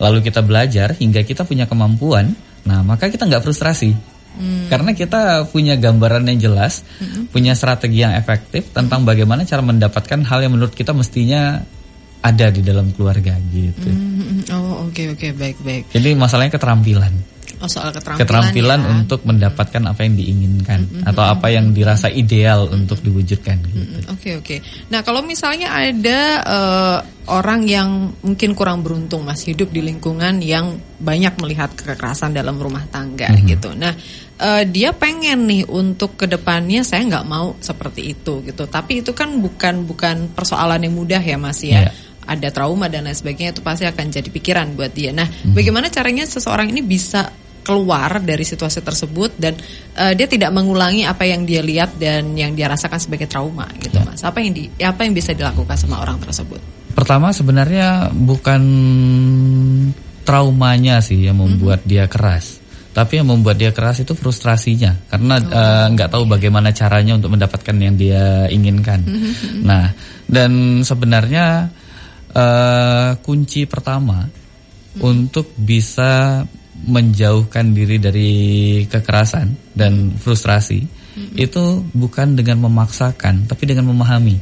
lalu 0.00 0.18
kita 0.24 0.40
belajar 0.40 0.96
hingga 0.96 1.26
kita 1.26 1.44
punya 1.44 1.68
kemampuan, 1.68 2.32
nah 2.64 2.80
maka 2.80 3.12
kita 3.12 3.28
nggak 3.28 3.44
frustrasi. 3.44 3.92
Hmm. 4.30 4.70
Karena 4.70 4.94
kita 4.94 5.50
punya 5.50 5.74
gambaran 5.74 6.22
yang 6.30 6.38
jelas, 6.38 6.86
hmm. 7.02 7.34
punya 7.34 7.52
strategi 7.58 8.06
yang 8.06 8.14
efektif 8.14 8.70
tentang 8.70 9.02
bagaimana 9.02 9.42
cara 9.42 9.60
mendapatkan 9.60 10.22
hal 10.22 10.38
yang 10.46 10.54
menurut 10.54 10.70
kita 10.70 10.94
mestinya 10.94 11.58
ada 12.20 12.46
di 12.52 12.62
dalam 12.62 12.92
keluarga 12.94 13.34
gitu. 13.50 13.90
Hmm. 13.90 14.44
Oh 14.54 14.86
oke 14.86 14.94
okay, 14.94 15.06
oke 15.10 15.18
okay. 15.18 15.30
baik 15.34 15.58
baik. 15.64 15.82
Jadi 15.90 16.14
masalahnya 16.14 16.52
keterampilan. 16.54 17.12
Oh, 17.60 17.68
soal 17.68 17.92
keterampilan, 17.92 18.24
keterampilan 18.24 18.80
ya. 18.80 18.88
untuk 18.96 19.20
mendapatkan 19.28 19.82
apa 19.84 20.00
yang 20.08 20.16
diinginkan 20.16 20.80
mm 20.80 20.92
-hmm. 20.96 21.08
atau 21.12 21.24
apa 21.28 21.52
yang 21.52 21.76
dirasa 21.76 22.08
ideal 22.08 22.64
mm 22.64 22.68
-hmm. 22.72 22.78
untuk 22.80 22.98
diwujudkan. 23.04 23.56
Oke 23.60 23.76
gitu. 23.76 23.84
oke. 23.84 24.04
Okay, 24.16 24.34
okay. 24.40 24.58
Nah 24.88 25.04
kalau 25.04 25.20
misalnya 25.20 25.68
ada 25.68 26.20
uh, 26.40 26.98
orang 27.28 27.68
yang 27.68 28.16
mungkin 28.24 28.56
kurang 28.56 28.80
beruntung 28.80 29.28
mas 29.28 29.44
hidup 29.44 29.68
di 29.68 29.84
lingkungan 29.84 30.40
yang 30.40 30.80
banyak 31.04 31.36
melihat 31.36 31.68
kekerasan 31.76 32.32
dalam 32.32 32.56
rumah 32.56 32.88
tangga 32.88 33.28
mm 33.28 33.36
-hmm. 33.36 33.50
gitu. 33.52 33.76
Nah 33.76 33.92
uh, 34.40 34.64
dia 34.64 34.96
pengen 34.96 35.44
nih 35.44 35.68
untuk 35.68 36.16
ke 36.16 36.24
depannya 36.24 36.80
saya 36.80 37.04
nggak 37.04 37.28
mau 37.28 37.60
seperti 37.60 38.16
itu 38.16 38.40
gitu. 38.40 38.72
Tapi 38.72 39.04
itu 39.04 39.12
kan 39.12 39.36
bukan 39.36 39.84
bukan 39.84 40.32
persoalan 40.32 40.80
yang 40.80 40.96
mudah 40.96 41.20
ya 41.20 41.36
mas 41.36 41.60
ya. 41.60 41.92
Yeah 41.92 42.08
ada 42.30 42.48
trauma 42.54 42.86
dan 42.86 43.10
lain 43.10 43.16
sebagainya 43.18 43.58
itu 43.58 43.62
pasti 43.64 43.90
akan 43.90 44.06
jadi 44.06 44.28
pikiran 44.30 44.78
buat 44.78 44.94
dia. 44.94 45.10
Nah, 45.10 45.26
hmm. 45.26 45.50
bagaimana 45.50 45.90
caranya 45.90 46.22
seseorang 46.22 46.70
ini 46.70 46.78
bisa 46.78 47.26
keluar 47.60 48.20
dari 48.24 48.42
situasi 48.42 48.80
tersebut 48.80 49.36
dan 49.36 49.54
uh, 49.96 50.12
dia 50.16 50.26
tidak 50.26 50.50
mengulangi 50.50 51.04
apa 51.04 51.28
yang 51.28 51.44
dia 51.44 51.60
lihat 51.60 51.96
dan 52.00 52.32
yang 52.34 52.56
dia 52.56 52.66
rasakan 52.66 52.98
sebagai 52.98 53.28
trauma 53.28 53.68
gitu 53.78 54.00
ya. 54.00 54.04
mas 54.04 54.20
apa 54.24 54.40
yang 54.40 54.52
di 54.56 54.68
apa 54.80 55.04
yang 55.04 55.12
bisa 55.12 55.36
dilakukan 55.36 55.76
sama 55.76 56.00
orang 56.00 56.16
tersebut 56.20 56.60
pertama 56.96 57.30
sebenarnya 57.30 58.10
bukan 58.12 58.62
traumanya 60.24 61.00
sih 61.04 61.28
yang 61.28 61.38
membuat 61.38 61.84
-hmm. 61.84 61.90
dia 61.90 62.04
keras 62.08 62.60
tapi 62.90 63.22
yang 63.22 63.30
membuat 63.30 63.54
dia 63.54 63.70
keras 63.70 64.02
itu 64.02 64.18
frustrasinya 64.18 64.98
karena 65.06 65.38
oh, 65.38 65.46
eh, 65.46 65.86
nggak 65.94 66.08
oh, 66.10 66.10
uh, 66.10 66.14
tahu 66.18 66.24
bagaimana 66.26 66.74
caranya 66.74 67.14
untuk 67.14 67.30
mendapatkan 67.30 67.76
yang 67.78 67.94
dia 67.94 68.50
inginkan 68.50 69.00
-hmm. 69.06 69.62
nah 69.62 69.94
dan 70.26 70.82
sebenarnya 70.82 71.70
uh, 72.34 73.14
kunci 73.22 73.70
pertama 73.70 74.26
-hmm. 74.26 75.06
untuk 75.06 75.54
bisa 75.54 76.42
menjauhkan 76.86 77.76
diri 77.76 78.00
dari 78.00 78.30
kekerasan 78.88 79.76
dan 79.76 80.16
frustrasi 80.16 80.80
mm-hmm. 80.80 81.36
itu 81.36 81.84
bukan 81.92 82.34
dengan 82.36 82.64
memaksakan 82.64 83.44
tapi 83.44 83.68
dengan 83.68 83.92
memahami. 83.92 84.40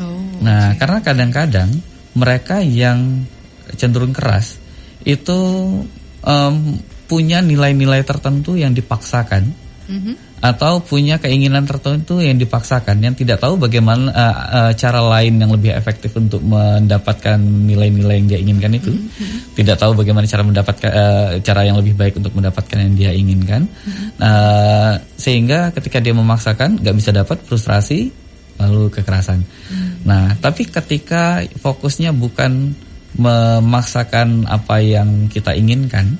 Oh, 0.00 0.16
nah, 0.40 0.72
okay. 0.72 0.78
karena 0.80 0.98
kadang-kadang 1.02 1.70
mereka 2.14 2.62
yang 2.62 3.26
cenderung 3.74 4.14
keras 4.14 4.58
itu 5.02 5.38
um, 6.22 6.56
punya 7.10 7.42
nilai-nilai 7.42 8.06
tertentu 8.06 8.54
yang 8.54 8.70
dipaksakan. 8.70 9.50
Mm-hmm 9.90 10.29
atau 10.40 10.80
punya 10.80 11.20
keinginan 11.20 11.68
tertentu 11.68 12.16
yang 12.16 12.40
dipaksakan 12.40 12.96
yang 13.04 13.12
tidak 13.12 13.44
tahu 13.44 13.60
bagaimana 13.60 14.08
uh, 14.08 14.36
uh, 14.48 14.72
cara 14.72 15.04
lain 15.04 15.36
yang 15.36 15.52
lebih 15.52 15.76
efektif 15.76 16.16
untuk 16.16 16.40
mendapatkan 16.40 17.36
nilai-nilai 17.36 18.24
yang 18.24 18.28
dia 18.28 18.40
inginkan 18.40 18.72
itu 18.72 18.88
mm 18.88 19.04
-hmm. 19.04 19.38
tidak 19.60 19.76
tahu 19.76 19.92
bagaimana 19.92 20.24
cara 20.24 20.40
mendapatkan 20.40 20.90
uh, 20.90 21.30
cara 21.44 21.60
yang 21.68 21.76
lebih 21.76 21.92
baik 21.92 22.16
untuk 22.16 22.32
mendapatkan 22.32 22.78
yang 22.80 22.94
dia 22.96 23.12
inginkan 23.12 23.68
mm 23.68 23.90
-hmm. 23.92 24.08
uh, 24.16 24.92
sehingga 25.20 25.76
ketika 25.76 26.00
dia 26.00 26.16
memaksakan 26.16 26.80
nggak 26.80 26.96
bisa 26.96 27.12
dapat 27.12 27.36
frustrasi 27.44 28.08
lalu 28.56 28.88
kekerasan 28.96 29.44
mm 29.44 29.44
-hmm. 29.44 29.92
nah 30.08 30.32
tapi 30.40 30.64
ketika 30.64 31.44
fokusnya 31.60 32.16
bukan 32.16 32.72
memaksakan 33.20 34.48
apa 34.48 34.80
yang 34.80 35.28
kita 35.28 35.52
inginkan 35.52 36.16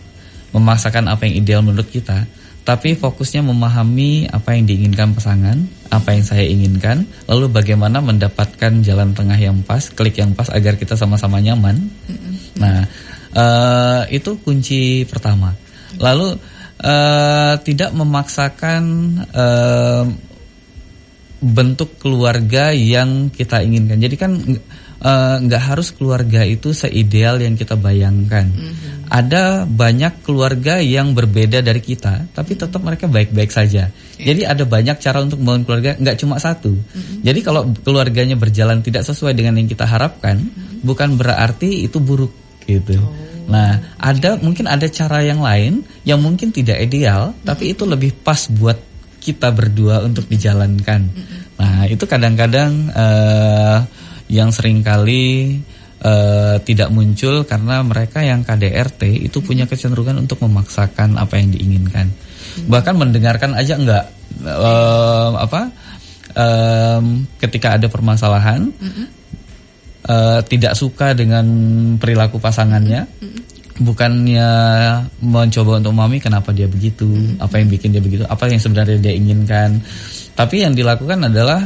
memaksakan 0.53 1.09
apa 1.09 1.25
yang 1.25 1.35
ideal 1.41 1.61
menurut 1.65 1.89
kita 1.89 2.29
tapi 2.71 2.95
fokusnya 2.95 3.43
memahami 3.43 4.31
apa 4.31 4.55
yang 4.55 4.62
diinginkan 4.62 5.11
pasangan, 5.11 5.59
apa 5.91 6.15
yang 6.15 6.23
saya 6.23 6.47
inginkan, 6.47 7.03
lalu 7.27 7.50
bagaimana 7.50 7.99
mendapatkan 7.99 8.79
jalan 8.87 9.11
tengah 9.11 9.35
yang 9.35 9.59
pas, 9.67 9.91
klik 9.91 10.23
yang 10.23 10.39
pas 10.39 10.47
agar 10.55 10.79
kita 10.79 10.95
sama-sama 10.95 11.43
nyaman. 11.43 11.91
Nah, 12.62 12.87
uh, 13.35 14.07
itu 14.07 14.39
kunci 14.47 15.03
pertama. 15.03 15.50
Lalu 15.99 16.39
uh, 16.79 17.59
tidak 17.67 17.91
memaksakan 17.91 18.83
uh, 19.35 20.07
bentuk 21.43 21.99
keluarga 21.99 22.71
yang 22.71 23.35
kita 23.35 23.67
inginkan. 23.67 23.99
Jadi 23.99 24.15
kan 24.15 24.39
nggak 25.40 25.62
uh, 25.64 25.69
harus 25.73 25.97
keluarga 25.97 26.45
itu 26.45 26.76
seideal 26.76 27.40
yang 27.40 27.57
kita 27.57 27.75
bayangkan. 27.75 28.49
Mm 28.52 28.73
-hmm 28.73 29.00
ada 29.11 29.66
banyak 29.66 30.23
keluarga 30.23 30.78
yang 30.78 31.19
berbeda 31.19 31.59
dari 31.66 31.83
kita, 31.83 32.30
tapi 32.30 32.54
tetap 32.54 32.78
mereka 32.78 33.11
baik-baik 33.11 33.50
saja. 33.50 33.90
Yeah. 33.90 34.26
Jadi 34.30 34.40
ada 34.47 34.62
banyak 34.62 34.97
cara 35.02 35.19
untuk 35.19 35.42
membangun 35.42 35.66
keluarga, 35.66 35.90
nggak 35.99 36.16
cuma 36.23 36.38
satu. 36.38 36.71
Mm-hmm. 36.71 37.26
Jadi 37.26 37.40
kalau 37.42 37.66
keluarganya 37.83 38.38
berjalan 38.38 38.87
tidak 38.87 39.02
sesuai 39.02 39.35
dengan 39.35 39.59
yang 39.59 39.66
kita 39.66 39.83
harapkan, 39.83 40.38
mm-hmm. 40.38 40.87
bukan 40.87 41.19
berarti 41.19 41.90
itu 41.90 41.99
buruk 41.99 42.30
gitu. 42.71 43.02
Oh. 43.02 43.11
Nah, 43.50 43.99
ada 43.99 44.38
mungkin 44.38 44.71
ada 44.71 44.87
cara 44.87 45.26
yang 45.26 45.42
lain 45.42 45.83
yang 46.07 46.23
mungkin 46.23 46.54
tidak 46.54 46.78
ideal, 46.78 47.35
mm-hmm. 47.35 47.50
tapi 47.50 47.75
itu 47.75 47.83
lebih 47.83 48.14
pas 48.14 48.47
buat 48.47 48.78
kita 49.19 49.50
berdua 49.50 50.07
untuk 50.07 50.30
dijalankan. 50.30 51.02
Mm-hmm. 51.11 51.38
Nah, 51.59 51.83
itu 51.90 52.07
kadang-kadang 52.07 52.95
uh, 52.95 53.83
yang 54.30 54.54
sering 54.54 54.87
kali 54.87 55.58
uh, 56.06 56.56
tidak 56.62 56.88
muncul 56.94 57.42
karena 57.42 57.82
mereka 57.82 58.22
yang 58.22 58.46
KDRT 58.46 59.26
itu 59.26 59.42
punya 59.42 59.66
kecenderungan 59.66 60.22
untuk 60.22 60.40
memaksakan 60.46 61.18
apa 61.18 61.37
yang 61.37 61.50
diinginkan. 61.50 62.06
Bahkan 62.70 62.94
mendengarkan 62.94 63.58
aja 63.58 63.75
enggak 63.75 64.04
uh, 64.46 65.34
apa 65.37 65.70
um, 66.34 67.26
ketika 67.42 67.76
ada 67.76 67.90
permasalahan 67.90 68.70
uh, 70.06 70.40
tidak 70.46 70.78
suka 70.78 71.12
dengan 71.12 71.46
perilaku 71.99 72.38
pasangannya. 72.38 73.06
Bukannya 73.80 74.44
mencoba 75.25 75.80
untuk 75.80 75.96
memahami 75.96 76.20
kenapa 76.20 76.52
dia 76.52 76.68
begitu, 76.68 77.08
apa 77.40 77.64
yang 77.64 77.72
bikin 77.72 77.96
dia 77.96 78.04
begitu, 78.04 78.28
apa 78.28 78.44
yang 78.44 78.60
sebenarnya 78.60 79.00
dia 79.00 79.16
inginkan. 79.16 79.80
Tapi 80.37 80.68
yang 80.68 80.76
dilakukan 80.76 81.16
adalah 81.32 81.64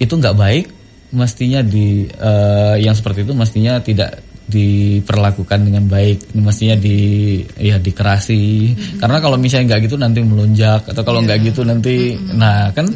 itu 0.00 0.08
nggak 0.08 0.36
baik, 0.40 0.66
mestinya 1.14 1.62
di 1.62 2.04
uh, 2.10 2.76
yang 2.76 2.92
seperti 2.92 3.22
itu 3.24 3.32
mestinya 3.32 3.78
tidak 3.78 4.20
diperlakukan 4.44 5.56
dengan 5.64 5.88
baik 5.88 6.36
mestinya 6.36 6.76
di 6.76 7.40
ya 7.56 7.80
dikerasi 7.80 8.44
mm-hmm. 8.76 8.98
karena 9.00 9.18
kalau 9.24 9.40
misalnya 9.40 9.72
nggak 9.74 9.88
gitu 9.88 9.96
nanti 9.96 10.20
melonjak 10.20 10.84
atau 10.84 11.00
kalau 11.00 11.24
nggak 11.24 11.38
yeah. 11.40 11.48
gitu 11.48 11.60
nanti 11.64 12.12
mm-hmm. 12.12 12.36
nah 12.36 12.68
kan 12.76 12.86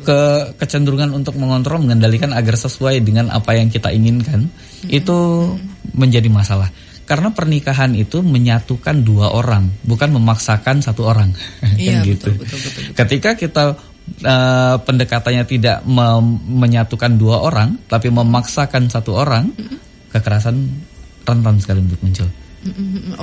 ke 0.00 0.20
kecenderungan 0.60 1.12
untuk 1.16 1.40
mengontrol 1.40 1.80
mengendalikan 1.80 2.36
agar 2.36 2.56
sesuai 2.56 3.00
dengan 3.00 3.32
apa 3.32 3.56
yang 3.56 3.72
kita 3.72 3.88
inginkan 3.88 4.44
mm-hmm. 4.44 4.92
itu 4.92 5.18
menjadi 5.96 6.28
masalah 6.28 6.68
karena 7.08 7.32
pernikahan 7.32 7.96
itu 7.96 8.20
menyatukan 8.20 9.02
dua 9.02 9.32
orang 9.32 9.72
bukan 9.82 10.14
memaksakan 10.20 10.84
satu 10.84 11.08
orang 11.08 11.32
iya, 11.80 12.04
kan 12.04 12.12
gitu 12.12 12.28
betul, 12.36 12.44
betul, 12.44 12.58
betul, 12.60 12.80
betul. 12.84 12.94
ketika 12.94 13.30
kita 13.40 13.64
uh, 14.22 14.76
pendekatannya 14.82 15.44
tidak 15.46 15.82
menyatukan 16.46 17.16
dua 17.16 17.44
orang, 17.44 17.78
tapi 17.86 18.10
memaksakan 18.10 18.90
satu 18.90 19.16
orang, 19.16 19.50
mm 19.50 19.62
-hmm. 19.64 19.78
kekerasan 20.12 20.56
rentan 21.24 21.56
sekali 21.62 21.80
untuk 21.84 22.00
muncul. 22.02 22.28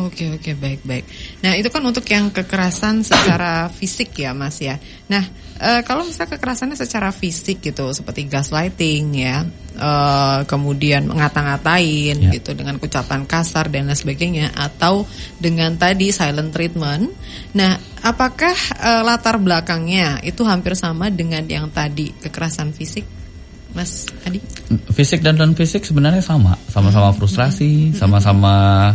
Oke 0.01 0.33
oke 0.33 0.41
okay, 0.41 0.53
baik 0.57 0.81
baik. 0.81 1.05
Nah 1.45 1.53
itu 1.53 1.69
kan 1.69 1.85
untuk 1.85 2.01
yang 2.09 2.33
kekerasan 2.33 3.05
secara 3.05 3.69
fisik 3.69 4.17
ya 4.17 4.33
mas 4.33 4.57
ya. 4.57 4.81
Nah 5.13 5.21
e, 5.57 5.83
kalau 5.83 6.05
misalnya 6.05 6.37
kekerasannya 6.37 6.77
secara 6.77 7.09
fisik 7.09 7.59
gitu 7.59 7.89
seperti 7.91 8.29
gaslighting 8.29 9.17
ya, 9.17 9.43
e, 9.73 9.91
kemudian 10.45 11.09
ngata-ngatain 11.09 12.17
yeah. 12.17 12.33
gitu 12.33 12.53
dengan 12.53 12.77
ucapan 12.77 13.25
kasar 13.25 13.67
dan 13.67 13.89
lain 13.89 13.97
sebagainya, 13.97 14.53
atau 14.55 15.03
dengan 15.41 15.75
tadi 15.75 16.13
silent 16.13 16.53
treatment. 16.53 17.11
Nah 17.57 17.75
apakah 18.05 18.55
e, 18.77 18.91
latar 19.03 19.41
belakangnya 19.41 20.21
itu 20.21 20.45
hampir 20.45 20.77
sama 20.77 21.11
dengan 21.11 21.43
yang 21.45 21.67
tadi 21.73 22.13
kekerasan 22.17 22.71
fisik? 22.71 23.03
Mas 23.75 24.09
Adi? 24.25 24.41
Fisik 24.95 25.21
dan 25.21 25.37
non 25.37 25.53
fisik 25.53 25.85
sebenarnya 25.85 26.23
sama, 26.23 26.57
sama-sama 26.71 27.13
hmm. 27.13 27.17
frustrasi, 27.21 27.93
sama-sama 27.93 28.89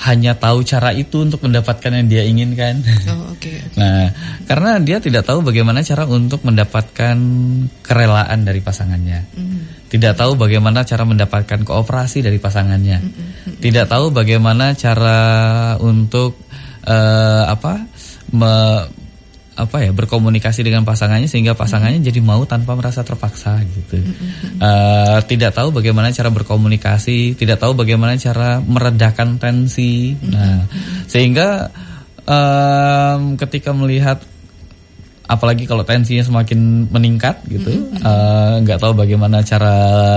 hanya 0.00 0.32
tahu 0.32 0.64
cara 0.64 0.96
itu 0.96 1.28
untuk 1.28 1.44
mendapatkan 1.44 1.92
yang 1.92 2.08
dia 2.08 2.22
inginkan. 2.24 2.80
Oh, 3.12 3.36
Okay, 3.36 3.60
okay. 3.60 3.76
Nah, 3.80 4.08
karena 4.48 4.80
dia 4.80 4.96
tidak 4.96 5.28
tahu 5.28 5.44
bagaimana 5.44 5.84
cara 5.84 6.08
untuk 6.08 6.40
mendapatkan 6.44 7.16
kerelaan 7.84 8.40
dari 8.44 8.60
pasangannya. 8.64 9.20
Mm. 9.36 9.60
Tidak 9.92 10.16
tahu 10.16 10.40
bagaimana 10.40 10.88
cara 10.88 11.04
mendapatkan 11.04 11.60
kooperasi 11.66 12.24
dari 12.24 12.40
pasangannya. 12.40 12.98
Mm 13.00 13.10
-hmm. 13.10 13.54
Tidak 13.60 13.86
tahu 13.90 14.12
bagaimana 14.14 14.72
cara 14.72 15.20
untuk 15.82 16.36
uh, 16.86 17.44
apa 17.50 17.84
me, 18.32 18.52
apa 19.60 19.84
ya 19.84 19.90
berkomunikasi 19.92 20.64
dengan 20.64 20.82
pasangannya 20.88 21.28
sehingga 21.28 21.52
pasangannya 21.52 22.00
mm 22.00 22.06
-hmm. 22.06 22.16
jadi 22.16 22.20
mau 22.24 22.42
tanpa 22.48 22.72
merasa 22.78 23.04
terpaksa 23.04 23.60
gitu. 23.64 24.00
Mm 24.00 24.06
-hmm. 24.06 24.56
uh, 24.60 25.18
tidak 25.28 25.52
tahu 25.52 25.74
bagaimana 25.74 26.08
cara 26.14 26.32
berkomunikasi, 26.32 27.36
tidak 27.36 27.60
tahu 27.60 27.76
bagaimana 27.76 28.16
cara 28.16 28.62
meredakan 28.64 29.36
tensi. 29.36 30.14
Mm 30.14 30.20
-hmm. 30.20 30.32
Nah, 30.32 30.60
sehingga 31.04 31.48
um, 32.24 33.36
ketika 33.36 33.70
melihat 33.74 34.22
apalagi 35.30 35.62
kalau 35.62 35.86
tensinya 35.86 36.26
semakin 36.26 36.90
meningkat 36.90 37.38
gitu 37.46 37.70
nggak 37.70 38.02
mm 38.02 38.66
-hmm. 38.66 38.66
uh, 38.66 38.80
tahu 38.82 38.92
bagaimana 38.98 39.46
cara 39.46 39.74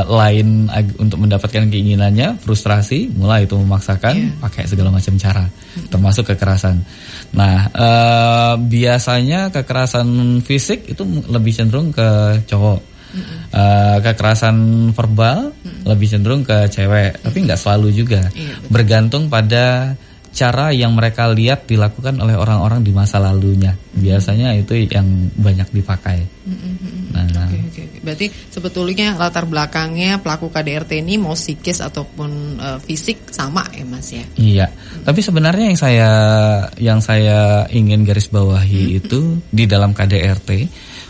lain 0.09 0.65
untuk 0.97 1.21
mendapatkan 1.21 1.69
keinginannya 1.69 2.41
frustrasi 2.41 3.13
mulai 3.13 3.45
itu 3.45 3.53
memaksakan 3.53 4.15
yeah. 4.17 4.41
pakai 4.41 4.65
segala 4.65 4.89
macam 4.89 5.13
cara 5.21 5.45
mm 5.45 5.53
-hmm. 5.53 5.87
termasuk 5.93 6.33
kekerasan 6.33 6.81
nah 7.29 7.69
uh, 7.77 8.53
biasanya 8.57 9.53
kekerasan 9.53 10.41
fisik 10.41 10.89
itu 10.89 11.05
lebih 11.29 11.53
cenderung 11.53 11.93
ke 11.93 12.41
cowok 12.49 12.81
mm 12.81 13.21
-hmm. 13.21 13.37
uh, 13.53 13.97
kekerasan 14.01 14.57
verbal 14.97 15.53
mm 15.53 15.61
-hmm. 15.61 15.83
lebih 15.93 16.07
cenderung 16.09 16.41
ke 16.41 16.65
cewek 16.73 17.21
tapi 17.21 17.37
nggak 17.45 17.61
selalu 17.61 17.93
juga 17.93 18.33
yeah, 18.33 18.57
bergantung 18.65 19.29
pada 19.29 19.93
cara 20.33 20.73
yang 20.73 20.97
mereka 20.97 21.29
lihat 21.29 21.69
dilakukan 21.69 22.17
oleh 22.17 22.33
orang-orang 22.33 22.81
di 22.81 22.89
masa 22.89 23.21
lalunya. 23.21 23.77
Biasanya 23.93 24.57
itu 24.57 24.73
yang 24.89 25.05
banyak 25.37 25.69
dipakai. 25.69 26.25
Nah, 27.13 27.29
okay, 27.29 27.61
okay. 27.69 27.85
berarti 28.01 28.27
sebetulnya 28.49 29.13
latar 29.13 29.45
belakangnya 29.45 30.17
pelaku 30.17 30.49
KDRT 30.49 31.05
ini 31.05 31.21
mau 31.21 31.37
psikis 31.37 31.79
ataupun 31.85 32.57
uh, 32.57 32.79
fisik 32.81 33.29
sama 33.29 33.61
ya 33.69 33.85
Mas 33.85 34.09
ya. 34.09 34.25
Iya. 34.35 34.67
Hmm. 34.73 35.05
Tapi 35.05 35.19
sebenarnya 35.21 35.65
yang 35.69 35.79
saya 35.79 36.11
yang 36.81 36.99
saya 36.99 37.69
ingin 37.69 38.01
garis 38.01 38.27
bawahi 38.33 38.97
hmm. 38.97 38.99
itu 39.05 39.19
di 39.53 39.69
dalam 39.69 39.93
KDRT 39.93 40.49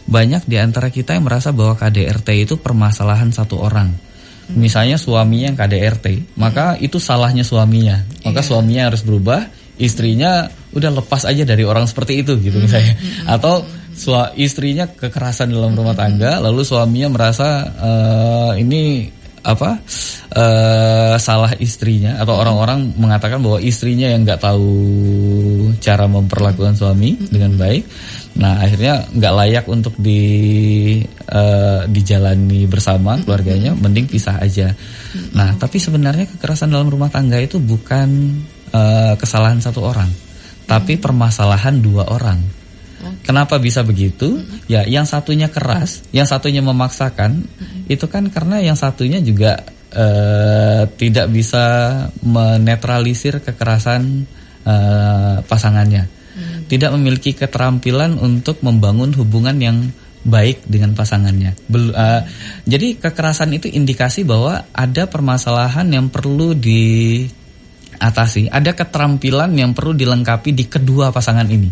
banyak 0.04 0.44
di 0.44 0.60
antara 0.60 0.92
kita 0.92 1.16
yang 1.16 1.24
merasa 1.24 1.56
bahwa 1.56 1.80
KDRT 1.80 2.30
itu 2.44 2.60
permasalahan 2.60 3.32
satu 3.32 3.64
orang 3.64 4.13
misalnya 4.52 5.00
suaminya 5.00 5.54
yang 5.54 5.58
KDRT, 5.58 6.36
maka 6.36 6.76
itu 6.84 7.00
salahnya 7.00 7.48
suaminya. 7.48 8.04
Maka 8.28 8.44
yeah. 8.44 8.48
suaminya 8.48 8.84
harus 8.92 9.02
berubah, 9.08 9.48
istrinya 9.80 10.52
udah 10.74 10.92
lepas 11.00 11.24
aja 11.24 11.48
dari 11.48 11.64
orang 11.64 11.88
seperti 11.88 12.20
itu 12.20 12.36
gitu 12.44 12.60
misalnya. 12.60 13.00
Atau 13.40 13.64
sua 13.94 14.34
istrinya 14.36 14.90
kekerasan 14.90 15.54
dalam 15.54 15.78
rumah 15.78 15.94
tangga, 15.94 16.42
lalu 16.42 16.66
suaminya 16.66 17.14
merasa 17.14 17.48
uh, 17.78 18.54
ini 18.58 19.08
apa 19.44 19.76
uh, 20.40 21.16
salah 21.20 21.52
istrinya 21.60 22.16
atau 22.16 22.40
orang-orang 22.40 22.96
mengatakan 22.96 23.44
bahwa 23.44 23.60
istrinya 23.60 24.08
yang 24.08 24.24
nggak 24.24 24.40
tahu 24.40 24.72
cara 25.84 26.08
memperlakukan 26.08 26.80
suami 26.80 27.20
dengan 27.28 27.60
baik. 27.60 27.84
Nah 28.34 28.66
akhirnya 28.66 29.06
nggak 29.14 29.34
layak 29.34 29.66
untuk 29.70 29.94
di 29.98 30.22
uh, 31.30 31.86
dijalani 31.86 32.66
bersama 32.66 33.18
keluarganya, 33.22 33.78
mending 33.78 34.10
pisah 34.10 34.42
aja. 34.42 34.74
Nah 35.38 35.54
tapi 35.58 35.78
sebenarnya 35.78 36.26
kekerasan 36.38 36.74
dalam 36.74 36.90
rumah 36.90 37.14
tangga 37.14 37.38
itu 37.38 37.62
bukan 37.62 38.10
uh, 38.74 39.14
kesalahan 39.22 39.62
satu 39.62 39.86
orang, 39.86 40.10
tapi 40.66 40.98
permasalahan 40.98 41.78
dua 41.78 42.10
orang. 42.10 42.64
Kenapa 43.24 43.60
bisa 43.60 43.84
begitu? 43.84 44.40
Ya, 44.72 44.88
yang 44.88 45.04
satunya 45.04 45.52
keras, 45.52 46.08
yang 46.16 46.24
satunya 46.24 46.64
memaksakan, 46.64 47.44
itu 47.92 48.08
kan 48.08 48.32
karena 48.32 48.64
yang 48.64 48.80
satunya 48.80 49.20
juga 49.20 49.60
uh, 49.92 50.88
tidak 50.96 51.28
bisa 51.28 51.64
menetralisir 52.24 53.44
kekerasan 53.44 54.24
uh, 54.64 55.44
pasangannya. 55.44 56.08
Hmm. 56.74 56.82
Tidak 56.82 56.90
memiliki 56.98 57.38
keterampilan 57.38 58.18
untuk 58.18 58.66
membangun 58.66 59.14
hubungan 59.14 59.54
yang 59.62 59.78
baik 60.26 60.66
dengan 60.66 60.96
pasangannya. 60.98 61.54
Bel, 61.70 61.94
uh, 61.94 62.26
jadi 62.66 62.98
kekerasan 62.98 63.54
itu 63.54 63.68
indikasi 63.70 64.24
bahwa 64.24 64.66
ada 64.74 65.06
permasalahan 65.06 65.86
yang 65.92 66.08
perlu 66.10 66.56
diatasi, 66.56 68.48
ada 68.50 68.72
keterampilan 68.74 69.54
yang 69.54 69.76
perlu 69.76 69.94
dilengkapi 69.94 70.56
di 70.56 70.66
kedua 70.66 71.12
pasangan 71.14 71.46
ini. 71.46 71.70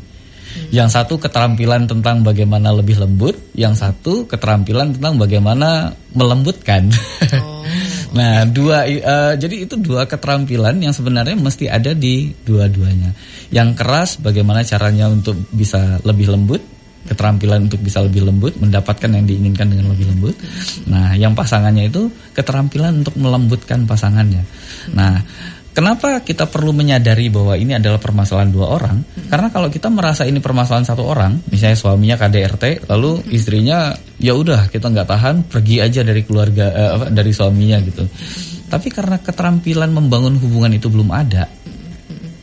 Yang 0.67 0.99
satu 0.99 1.15
keterampilan 1.15 1.87
tentang 1.87 2.27
bagaimana 2.27 2.75
lebih 2.75 2.99
lembut, 2.99 3.39
yang 3.55 3.71
satu 3.71 4.27
keterampilan 4.27 4.91
tentang 4.99 5.15
bagaimana 5.15 5.95
melembutkan. 6.11 6.91
Oh. 7.39 7.63
nah, 8.11 8.43
dua 8.47 8.87
uh, 8.87 9.33
jadi 9.35 9.67
itu 9.67 9.75
dua 9.79 10.07
keterampilan 10.07 10.77
yang 10.79 10.93
sebenarnya 10.95 11.35
mesti 11.35 11.67
ada 11.67 11.91
di 11.95 12.31
dua-duanya. 12.43 13.11
Yang 13.51 13.69
keras 13.75 14.09
bagaimana 14.19 14.63
caranya 14.63 15.11
untuk 15.11 15.35
bisa 15.51 15.99
lebih 16.03 16.31
lembut, 16.31 16.61
keterampilan 17.07 17.65
untuk 17.65 17.81
bisa 17.81 18.03
lebih 18.05 18.27
lembut, 18.29 18.53
mendapatkan 18.61 19.09
yang 19.09 19.25
diinginkan 19.25 19.67
dengan 19.73 19.91
lebih 19.91 20.11
lembut. 20.13 20.35
Nah, 20.87 21.17
yang 21.17 21.33
pasangannya 21.33 21.89
itu 21.89 22.07
keterampilan 22.37 23.01
untuk 23.01 23.17
melembutkan 23.17 23.89
pasangannya. 23.89 24.45
Nah, 24.93 25.19
Kenapa 25.71 26.19
kita 26.19 26.51
perlu 26.51 26.75
menyadari 26.75 27.31
bahwa 27.31 27.55
ini 27.55 27.79
adalah 27.79 27.95
permasalahan 27.95 28.51
dua 28.51 28.75
orang? 28.75 28.97
Hmm. 28.99 29.31
Karena 29.31 29.47
kalau 29.47 29.71
kita 29.71 29.87
merasa 29.87 30.27
ini 30.27 30.43
permasalahan 30.43 30.83
satu 30.83 31.07
orang, 31.07 31.39
misalnya 31.47 31.79
suaminya 31.79 32.19
KDRT, 32.19 32.91
lalu 32.91 33.23
hmm. 33.23 33.31
istrinya 33.31 33.95
ya 34.19 34.35
udah 34.35 34.67
kita 34.67 34.91
nggak 34.91 35.07
tahan, 35.07 35.35
pergi 35.47 35.79
aja 35.79 36.03
dari 36.03 36.27
keluarga 36.27 36.65
eh, 36.75 37.15
dari 37.15 37.31
suaminya 37.31 37.79
gitu. 37.87 38.03
Tapi 38.67 38.87
karena 38.91 39.15
keterampilan 39.23 39.95
membangun 39.95 40.35
hubungan 40.43 40.75
itu 40.75 40.91
belum 40.91 41.07
ada, 41.07 41.47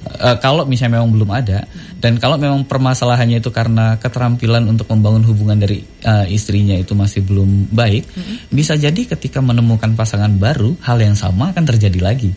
eh, 0.09 0.37
kalau 0.41 0.65
misalnya 0.65 0.97
memang 0.97 1.13
belum 1.13 1.29
ada, 1.29 1.69
dan 2.01 2.17
kalau 2.17 2.41
memang 2.41 2.65
permasalahannya 2.65 3.45
itu 3.45 3.53
karena 3.53 4.01
keterampilan 4.01 4.65
untuk 4.73 4.89
membangun 4.89 5.27
hubungan 5.27 5.59
dari 5.59 5.83
uh, 6.07 6.23
istrinya 6.31 6.79
itu 6.79 6.95
masih 6.95 7.27
belum 7.27 7.75
baik, 7.75 8.07
-hmm. 8.07 8.55
bisa 8.55 8.79
jadi 8.79 9.03
ketika 9.03 9.43
menemukan 9.43 9.99
pasangan 9.99 10.31
baru, 10.39 10.79
hal 10.79 11.03
yang 11.03 11.19
sama 11.19 11.51
akan 11.51 11.67
terjadi 11.67 11.99
lagi. 11.99 12.31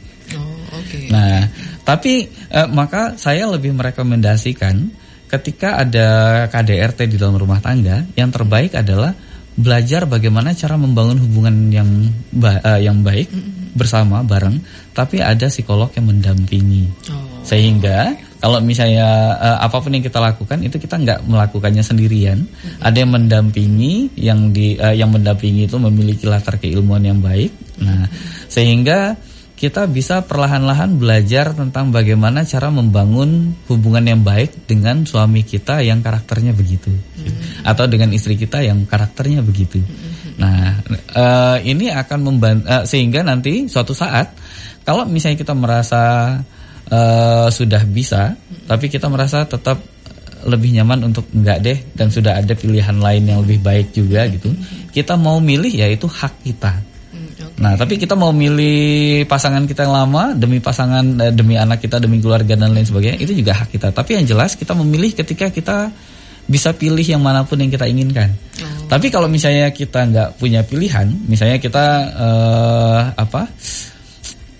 Okay. 0.82 1.08
Nah, 1.14 1.46
tapi 1.86 2.26
eh, 2.30 2.68
maka 2.70 3.16
saya 3.18 3.46
lebih 3.50 3.74
merekomendasikan 3.78 5.02
ketika 5.32 5.80
ada 5.80 6.08
KDRT 6.52 7.08
di 7.08 7.16
dalam 7.16 7.40
rumah 7.40 7.64
tangga, 7.64 8.04
yang 8.20 8.28
terbaik 8.30 8.76
adalah 8.76 9.16
belajar 9.56 10.04
bagaimana 10.08 10.52
cara 10.56 10.76
membangun 10.76 11.20
hubungan 11.24 11.56
yang 11.72 11.90
ba 12.32 12.60
uh, 12.64 12.80
yang 12.80 13.04
baik 13.04 13.32
bersama 13.72 14.24
bareng, 14.24 14.60
tapi 14.92 15.24
ada 15.24 15.48
psikolog 15.48 15.92
yang 15.96 16.12
mendampingi. 16.12 16.92
Oh. 17.08 17.44
Sehingga 17.48 18.16
kalau 18.44 18.60
misalnya 18.60 19.38
uh, 19.40 19.58
apa 19.64 19.80
pun 19.80 19.96
yang 19.96 20.04
kita 20.04 20.20
lakukan 20.20 20.60
itu 20.64 20.76
kita 20.76 21.00
nggak 21.00 21.20
melakukannya 21.28 21.84
sendirian, 21.84 22.44
mm 22.44 22.52
-hmm. 22.52 22.80
ada 22.84 22.98
yang 23.00 23.12
mendampingi, 23.12 23.94
yang 24.20 24.40
di 24.52 24.76
uh, 24.76 24.96
yang 24.96 25.12
mendampingi 25.12 25.68
itu 25.68 25.80
memiliki 25.80 26.28
latar 26.28 26.60
keilmuan 26.60 27.04
yang 27.04 27.20
baik. 27.24 27.52
Nah, 27.80 28.08
sehingga 28.52 29.16
kita 29.62 29.86
bisa 29.86 30.26
perlahan-lahan 30.26 30.98
belajar 30.98 31.54
tentang 31.54 31.94
bagaimana 31.94 32.42
cara 32.50 32.74
membangun 32.74 33.54
hubungan 33.70 34.02
yang 34.02 34.26
baik 34.26 34.66
dengan 34.66 35.06
suami 35.06 35.46
kita 35.46 35.86
yang 35.86 36.02
karakternya 36.02 36.50
begitu, 36.50 36.90
hmm. 36.90 37.62
atau 37.62 37.86
dengan 37.86 38.10
istri 38.10 38.42
kita 38.42 38.66
yang 38.66 38.90
karakternya 38.90 39.46
begitu. 39.46 39.78
Hmm. 39.78 40.42
Nah, 40.42 40.82
uh, 41.14 41.58
ini 41.62 41.94
akan 41.94 42.20
membantu 42.26 42.66
uh, 42.66 42.90
sehingga 42.90 43.22
nanti 43.22 43.70
suatu 43.70 43.94
saat 43.94 44.34
kalau 44.82 45.06
misalnya 45.06 45.38
kita 45.38 45.54
merasa 45.54 46.02
uh, 46.90 47.48
sudah 47.54 47.86
bisa, 47.86 48.34
hmm. 48.34 48.66
tapi 48.66 48.90
kita 48.90 49.14
merasa 49.14 49.46
tetap 49.46 49.78
lebih 50.42 50.74
nyaman 50.74 51.14
untuk 51.14 51.30
enggak 51.38 51.62
deh 51.62 51.78
dan 51.94 52.10
sudah 52.10 52.42
ada 52.42 52.58
pilihan 52.58 52.98
lain 52.98 53.30
yang 53.30 53.46
lebih 53.46 53.62
baik 53.62 53.94
juga 53.94 54.26
gitu. 54.26 54.50
Kita 54.90 55.22
mau 55.22 55.38
milih 55.38 55.70
ya 55.70 55.86
itu 55.86 56.10
hak 56.10 56.42
kita 56.50 56.91
Nah, 57.60 57.76
tapi 57.76 58.00
kita 58.00 58.16
mau 58.16 58.32
milih 58.32 59.28
pasangan 59.28 59.68
kita 59.68 59.84
yang 59.84 59.94
lama 59.94 60.32
demi 60.34 60.64
pasangan 60.64 61.04
eh, 61.20 61.34
demi 61.36 61.60
anak 61.60 61.84
kita, 61.84 62.00
demi 62.00 62.24
keluarga 62.24 62.56
dan 62.56 62.72
lain 62.72 62.88
sebagainya, 62.88 63.20
itu 63.20 63.36
juga 63.36 63.60
hak 63.60 63.76
kita. 63.76 63.92
Tapi 63.92 64.22
yang 64.22 64.26
jelas 64.26 64.56
kita 64.56 64.72
memilih 64.78 65.12
ketika 65.12 65.52
kita 65.52 65.92
bisa 66.50 66.74
pilih 66.74 67.04
yang 67.06 67.22
mana 67.22 67.46
pun 67.46 67.60
yang 67.62 67.70
kita 67.70 67.86
inginkan. 67.86 68.34
Oh. 68.60 68.90
Tapi 68.90 69.14
kalau 69.14 69.30
misalnya 69.30 69.70
kita 69.70 70.04
nggak 70.10 70.30
punya 70.42 70.66
pilihan, 70.66 71.08
misalnya 71.30 71.62
kita 71.62 71.86
uh, 72.18 73.02
apa 73.14 73.42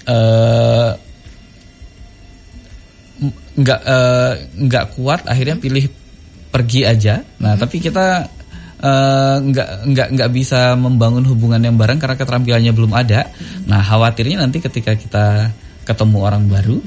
uh, 0.08 0.92
nggak 3.58 3.82
uh, 3.82 4.34
nggak 4.62 4.86
kuat, 4.96 5.26
akhirnya 5.26 5.58
pilih 5.58 5.90
pergi 6.52 6.82
aja. 6.86 7.24
Nah, 7.40 7.56
hmm. 7.56 7.62
tapi 7.66 7.78
kita 7.80 8.28
uh, 8.82 9.38
nggak 9.40 9.70
nggak 9.88 10.08
nggak 10.18 10.30
bisa 10.34 10.76
membangun 10.76 11.24
hubungan 11.30 11.62
yang 11.62 11.78
bareng 11.78 12.02
karena 12.02 12.18
keterampilannya 12.18 12.74
belum 12.74 12.92
ada. 12.92 13.30
Nah 13.70 13.82
khawatirnya 13.82 14.42
nanti 14.42 14.60
ketika 14.60 14.98
kita 14.98 15.54
ketemu 15.86 16.18
orang 16.22 16.44
baru, 16.50 16.78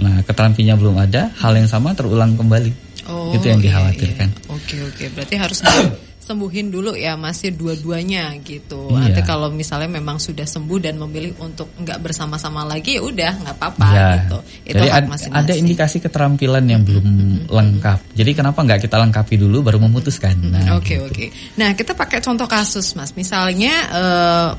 nah 0.00 0.20
keterampilannya 0.24 0.76
belum 0.76 0.96
ada, 0.98 1.32
hal 1.38 1.52
yang 1.56 1.68
sama 1.68 1.92
terulang 1.92 2.34
kembali. 2.34 2.72
Oh, 3.08 3.32
itu 3.32 3.48
yang 3.48 3.60
iya, 3.64 3.72
dikhawatirkan. 3.72 4.28
Iya. 4.28 4.52
Oke 4.52 4.76
oke, 4.84 5.04
berarti 5.16 5.34
harus 5.40 5.58
sembuhin 6.28 6.68
dulu 6.68 6.92
ya 6.92 7.16
masih 7.16 7.56
dua-duanya 7.56 8.36
gitu. 8.44 8.92
Iya. 8.92 9.08
Nanti 9.08 9.20
kalau 9.24 9.48
misalnya 9.48 9.88
memang 9.88 10.20
sudah 10.20 10.44
sembuh 10.44 10.76
dan 10.76 11.00
memilih 11.00 11.32
untuk 11.40 11.72
nggak 11.80 12.04
bersama-sama 12.04 12.68
lagi 12.68 13.00
ya 13.00 13.02
udah 13.02 13.32
nggak 13.40 13.56
apa-apa 13.56 13.88
iya. 13.88 14.08
gitu. 14.20 14.38
Itu 14.68 14.76
Jadi 14.76 14.88
ad, 14.92 15.04
ada 15.32 15.52
indikasi 15.56 15.96
keterampilan 16.04 16.64
yang 16.68 16.84
belum 16.84 17.06
lengkap. 17.48 17.98
Jadi 18.12 18.30
kenapa 18.36 18.60
nggak 18.60 18.84
kita 18.84 19.00
lengkapi 19.00 19.34
dulu 19.40 19.64
baru 19.64 19.80
memutuskan? 19.80 20.36
Nah, 20.44 20.76
oke 20.76 20.84
okay, 20.84 20.96
gitu. 21.00 21.08
oke. 21.08 21.14
Okay. 21.16 21.28
Nah 21.56 21.72
kita 21.72 21.96
pakai 21.96 22.20
contoh 22.20 22.44
kasus 22.44 22.92
mas, 22.92 23.16
misalnya 23.16 23.74
uh, 23.88 24.50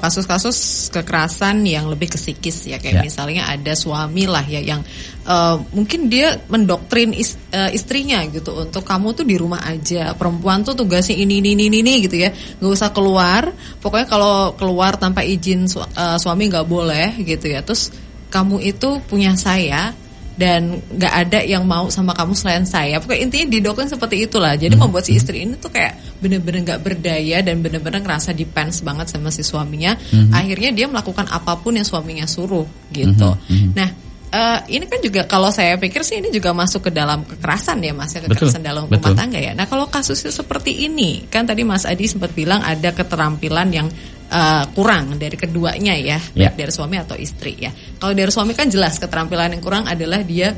kasus-kasus 0.00 0.56
uh, 0.88 1.00
kekerasan 1.00 1.66
yang 1.66 1.90
lebih 1.90 2.14
ke 2.14 2.18
psikis 2.18 2.70
ya 2.70 2.78
kayak 2.78 3.02
yeah. 3.02 3.04
misalnya 3.04 3.42
ada 3.50 3.74
suami 3.74 4.24
lah 4.24 4.46
ya 4.46 4.62
yang 4.62 4.80
uh, 5.26 5.60
mungkin 5.74 6.08
dia 6.08 6.40
mendoktrin 6.48 7.12
is, 7.12 7.36
uh, 7.52 7.68
istrinya 7.68 8.22
gitu 8.30 8.54
untuk 8.54 8.86
kamu 8.86 9.12
tuh 9.12 9.26
di 9.26 9.36
rumah 9.36 9.60
aja 9.66 10.14
perempuan 10.16 10.64
tuh 10.64 10.78
tugasnya 10.78 11.18
ini 11.18 11.42
ini 11.42 11.58
ini 11.58 11.82
ini 11.82 11.94
gitu 12.06 12.16
ya 12.16 12.30
nggak 12.32 12.72
usah 12.72 12.90
keluar 12.94 13.50
pokoknya 13.82 14.06
kalau 14.08 14.54
keluar 14.56 14.96
tanpa 14.96 15.26
izin 15.26 15.68
su 15.68 15.82
uh, 15.82 16.16
suami 16.16 16.48
nggak 16.48 16.66
boleh 16.66 17.18
gitu 17.26 17.50
ya 17.50 17.60
terus 17.60 17.92
kamu 18.32 18.60
itu 18.64 19.00
punya 19.08 19.36
saya 19.36 19.92
dan 20.38 20.78
nggak 20.78 21.14
ada 21.26 21.42
yang 21.42 21.66
mau 21.66 21.90
sama 21.90 22.14
kamu 22.14 22.32
selain 22.38 22.62
saya. 22.62 23.02
Pokoknya 23.02 23.26
intinya 23.26 23.46
didoktrin 23.50 23.90
seperti 23.90 24.22
itulah. 24.22 24.54
Jadi 24.54 24.78
hmm. 24.78 24.86
membuat 24.86 25.04
si 25.10 25.18
istri 25.18 25.42
ini 25.42 25.58
tuh 25.58 25.74
kayak 25.74 26.22
bener-bener 26.22 26.62
nggak 26.62 26.80
berdaya 26.80 27.42
dan 27.42 27.58
bener-bener 27.58 27.98
ngerasa 27.98 28.30
depends 28.38 28.86
banget 28.86 29.10
sama 29.10 29.34
si 29.34 29.42
suaminya. 29.42 29.98
Hmm. 30.14 30.30
Akhirnya 30.30 30.70
dia 30.70 30.86
melakukan 30.86 31.26
apa 31.26 31.58
pun 31.58 31.74
yang 31.74 31.82
suaminya 31.82 32.24
suruh 32.30 32.64
gitu. 32.94 33.34
Hmm. 33.34 33.50
Hmm. 33.50 33.72
Nah. 33.74 33.90
Uh, 34.28 34.60
ini 34.68 34.84
kan 34.84 35.00
juga 35.00 35.24
kalau 35.24 35.48
saya 35.48 35.80
pikir 35.80 36.04
sih 36.04 36.20
ini 36.20 36.28
juga 36.28 36.52
masuk 36.52 36.84
ke 36.84 36.90
dalam 36.92 37.24
kekerasan 37.24 37.80
ya 37.80 37.96
mas 37.96 38.12
ya 38.12 38.20
kekerasan 38.28 38.60
betul, 38.60 38.68
dalam 38.68 38.82
rumah 38.84 39.00
betul. 39.00 39.16
tangga 39.16 39.40
ya. 39.40 39.56
Nah 39.56 39.64
kalau 39.64 39.88
kasusnya 39.88 40.28
seperti 40.28 40.84
ini 40.84 41.24
kan 41.32 41.48
tadi 41.48 41.64
Mas 41.64 41.88
Adi 41.88 42.04
sempat 42.04 42.36
bilang 42.36 42.60
ada 42.60 42.92
keterampilan 42.92 43.72
yang 43.72 43.88
uh, 44.30 44.64
kurang 44.72 45.16
dari 45.16 45.36
keduanya 45.36 45.94
ya, 45.96 46.20
yeah. 46.36 46.52
baik 46.52 46.56
dari 46.56 46.72
suami 46.72 46.96
atau 47.00 47.16
istri 47.16 47.56
ya. 47.58 47.72
Kalau 47.72 48.12
dari 48.14 48.30
suami 48.30 48.52
kan 48.52 48.68
jelas 48.68 49.00
keterampilan 49.00 49.56
yang 49.58 49.62
kurang 49.64 49.84
adalah 49.88 50.20
dia 50.22 50.52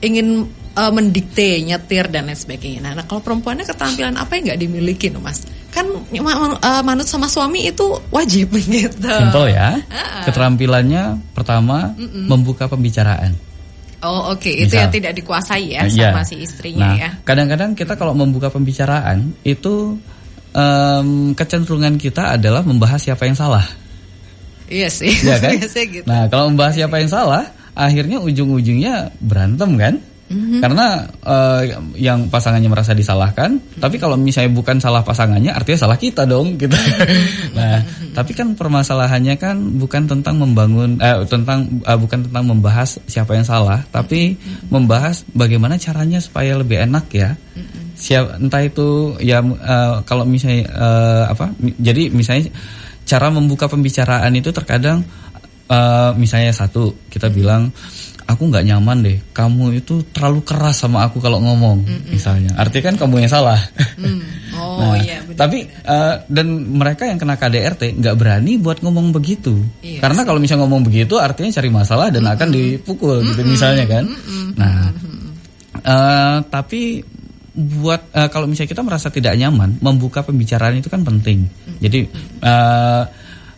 ingin 0.00 0.48
uh, 0.76 0.92
mendikte, 0.92 1.60
nyetir 1.60 2.08
dan 2.08 2.28
lain 2.28 2.38
sebagainya. 2.38 2.80
Nah, 2.80 2.92
nah 2.96 3.04
kalau 3.04 3.20
perempuannya 3.20 3.68
keterampilan 3.68 4.16
apa 4.16 4.40
yang 4.40 4.52
nggak 4.52 4.60
dimiliki, 4.60 5.06
no, 5.12 5.20
mas? 5.20 5.44
Kan 5.70 5.86
uh, 5.86 6.82
manut 6.82 7.06
sama 7.06 7.30
suami 7.30 7.68
itu 7.68 7.84
wajib 8.10 8.56
gitu. 8.58 9.06
Simple 9.06 9.52
ya. 9.52 9.78
Uh-uh. 9.78 10.24
Keterampilannya 10.26 11.02
pertama 11.36 11.94
mm 11.94 12.06
-mm. 12.08 12.24
membuka 12.26 12.66
pembicaraan. 12.66 13.36
Oh 14.00 14.32
oke, 14.32 14.48
okay. 14.48 14.64
itu 14.64 14.80
yang 14.80 14.88
tidak 14.88 15.12
dikuasai 15.12 15.76
ya 15.76 15.84
sama 15.84 16.24
si 16.24 16.40
istrinya 16.40 16.88
nah, 16.88 16.96
ya. 16.96 17.10
Kadang-kadang 17.20 17.76
kita 17.76 18.00
kalau 18.00 18.16
membuka 18.16 18.48
pembicaraan 18.48 19.36
itu 19.44 20.00
um, 20.54 21.32
kecenderungan 21.34 21.96
kita 22.00 22.38
adalah 22.38 22.62
membahas 22.62 23.00
siapa 23.02 23.26
yang 23.26 23.36
salah. 23.38 23.64
Iya 24.70 24.88
sih. 24.88 25.10
Ya 25.26 25.36
kan? 25.42 25.56
Biasanya 25.60 25.86
gitu. 25.90 26.06
Nah, 26.06 26.22
kalau 26.30 26.48
membahas 26.50 26.74
siapa 26.78 27.02
yang 27.02 27.10
salah, 27.10 27.44
akhirnya 27.74 28.22
ujung-ujungnya 28.22 29.10
berantem 29.18 29.70
kan? 29.74 29.94
Mhm. 30.30 30.62
Karena 30.62 31.10
eh, 31.26 31.62
yang 31.98 32.30
pasangannya 32.30 32.70
merasa 32.70 32.94
disalahkan, 32.94 33.58
tapi 33.82 33.98
kalau 33.98 34.14
misalnya 34.14 34.54
bukan 34.54 34.78
salah 34.78 35.02
pasangannya, 35.02 35.50
artinya 35.50 35.90
salah 35.90 35.98
kita 35.98 36.22
dong, 36.22 36.54
gitu. 36.62 36.70
nah, 37.50 37.82
tapi 38.14 38.30
kan 38.38 38.54
permasalahannya 38.54 39.34
kan 39.34 39.58
bukan 39.74 40.06
tentang 40.06 40.38
membangun, 40.38 41.02
eh, 41.02 41.26
tentang 41.26 41.66
eh, 41.82 41.98
bukan 41.98 42.30
tentang 42.30 42.46
membahas 42.46 43.02
siapa 43.10 43.34
yang 43.34 43.42
salah, 43.42 43.82
tapi 43.90 44.38
membahas 44.70 45.26
bagaimana 45.34 45.74
caranya 45.82 46.22
supaya 46.22 46.54
lebih 46.54 46.78
enak 46.78 47.10
ya. 47.10 47.34
Siap, 48.00 48.40
entah 48.40 48.62
itu 48.64 49.14
ya 49.20 49.44
eh, 49.44 49.94
kalau 50.08 50.24
misalnya 50.24 50.64
eh, 50.64 51.24
apa, 51.28 51.52
jadi 51.76 52.08
misalnya 52.08 52.48
cara 53.04 53.28
membuka 53.28 53.68
pembicaraan 53.68 54.32
itu 54.32 54.48
terkadang 54.50 55.04
eh, 55.68 56.10
misalnya 56.16 56.56
satu 56.56 56.96
kita 57.12 57.28
bilang 57.28 57.68
aku 58.24 58.46
nggak 58.46 58.62
nyaman 58.62 59.02
deh 59.02 59.18
kamu 59.34 59.82
itu 59.82 60.06
terlalu 60.14 60.46
keras 60.46 60.86
sama 60.86 61.02
aku 61.02 61.18
kalau 61.18 61.42
ngomong 61.42 61.82
misalnya. 62.08 62.54
Artinya 62.54 62.94
kan 62.94 62.96
kamu 63.06 63.26
yang 63.26 63.32
salah. 63.32 63.60
Hmm. 64.00 64.22
Oh 64.50 64.76
Nah, 64.82 64.98
iya 65.00 65.22
benar. 65.24 65.46
tapi 65.46 65.64
eh, 65.64 66.14
dan 66.28 66.46
mereka 66.74 67.06
yang 67.08 67.16
kena 67.16 67.38
KDRT 67.38 67.96
nggak 67.96 68.16
berani 68.18 68.58
buat 68.60 68.82
ngomong 68.84 69.08
begitu. 69.14 69.56
Iya 69.80 70.04
karena 70.04 70.26
kalau 70.26 70.36
misalnya 70.36 70.66
ngomong 70.68 70.84
begitu 70.84 71.16
artinya 71.16 71.48
cari 71.54 71.70
masalah 71.72 72.08
dan 72.12 72.26
akan 72.28 72.48
dipukul 72.52 73.24
gitu 73.24 73.40
misalnya 73.46 73.86
kan. 73.88 74.04
Nah 74.58 74.90
eh, 75.80 76.36
tapi 76.50 77.00
buat 77.54 78.14
eh, 78.14 78.28
kalau 78.30 78.46
misalnya 78.46 78.70
kita 78.70 78.82
merasa 78.86 79.08
tidak 79.10 79.34
nyaman 79.34 79.78
membuka 79.82 80.22
pembicaraan 80.22 80.78
itu 80.78 80.86
kan 80.86 81.02
penting. 81.02 81.46
Jadi 81.82 82.06
eh, 82.40 83.02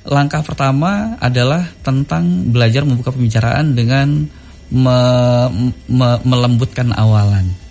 langkah 0.02 0.42
pertama 0.42 1.14
adalah 1.22 1.62
tentang 1.84 2.50
belajar 2.50 2.82
membuka 2.82 3.14
pembicaraan 3.14 3.76
dengan 3.76 4.26
me- 4.72 5.50
me- 5.86 6.22
melembutkan 6.24 6.90
awalan. 6.96 7.62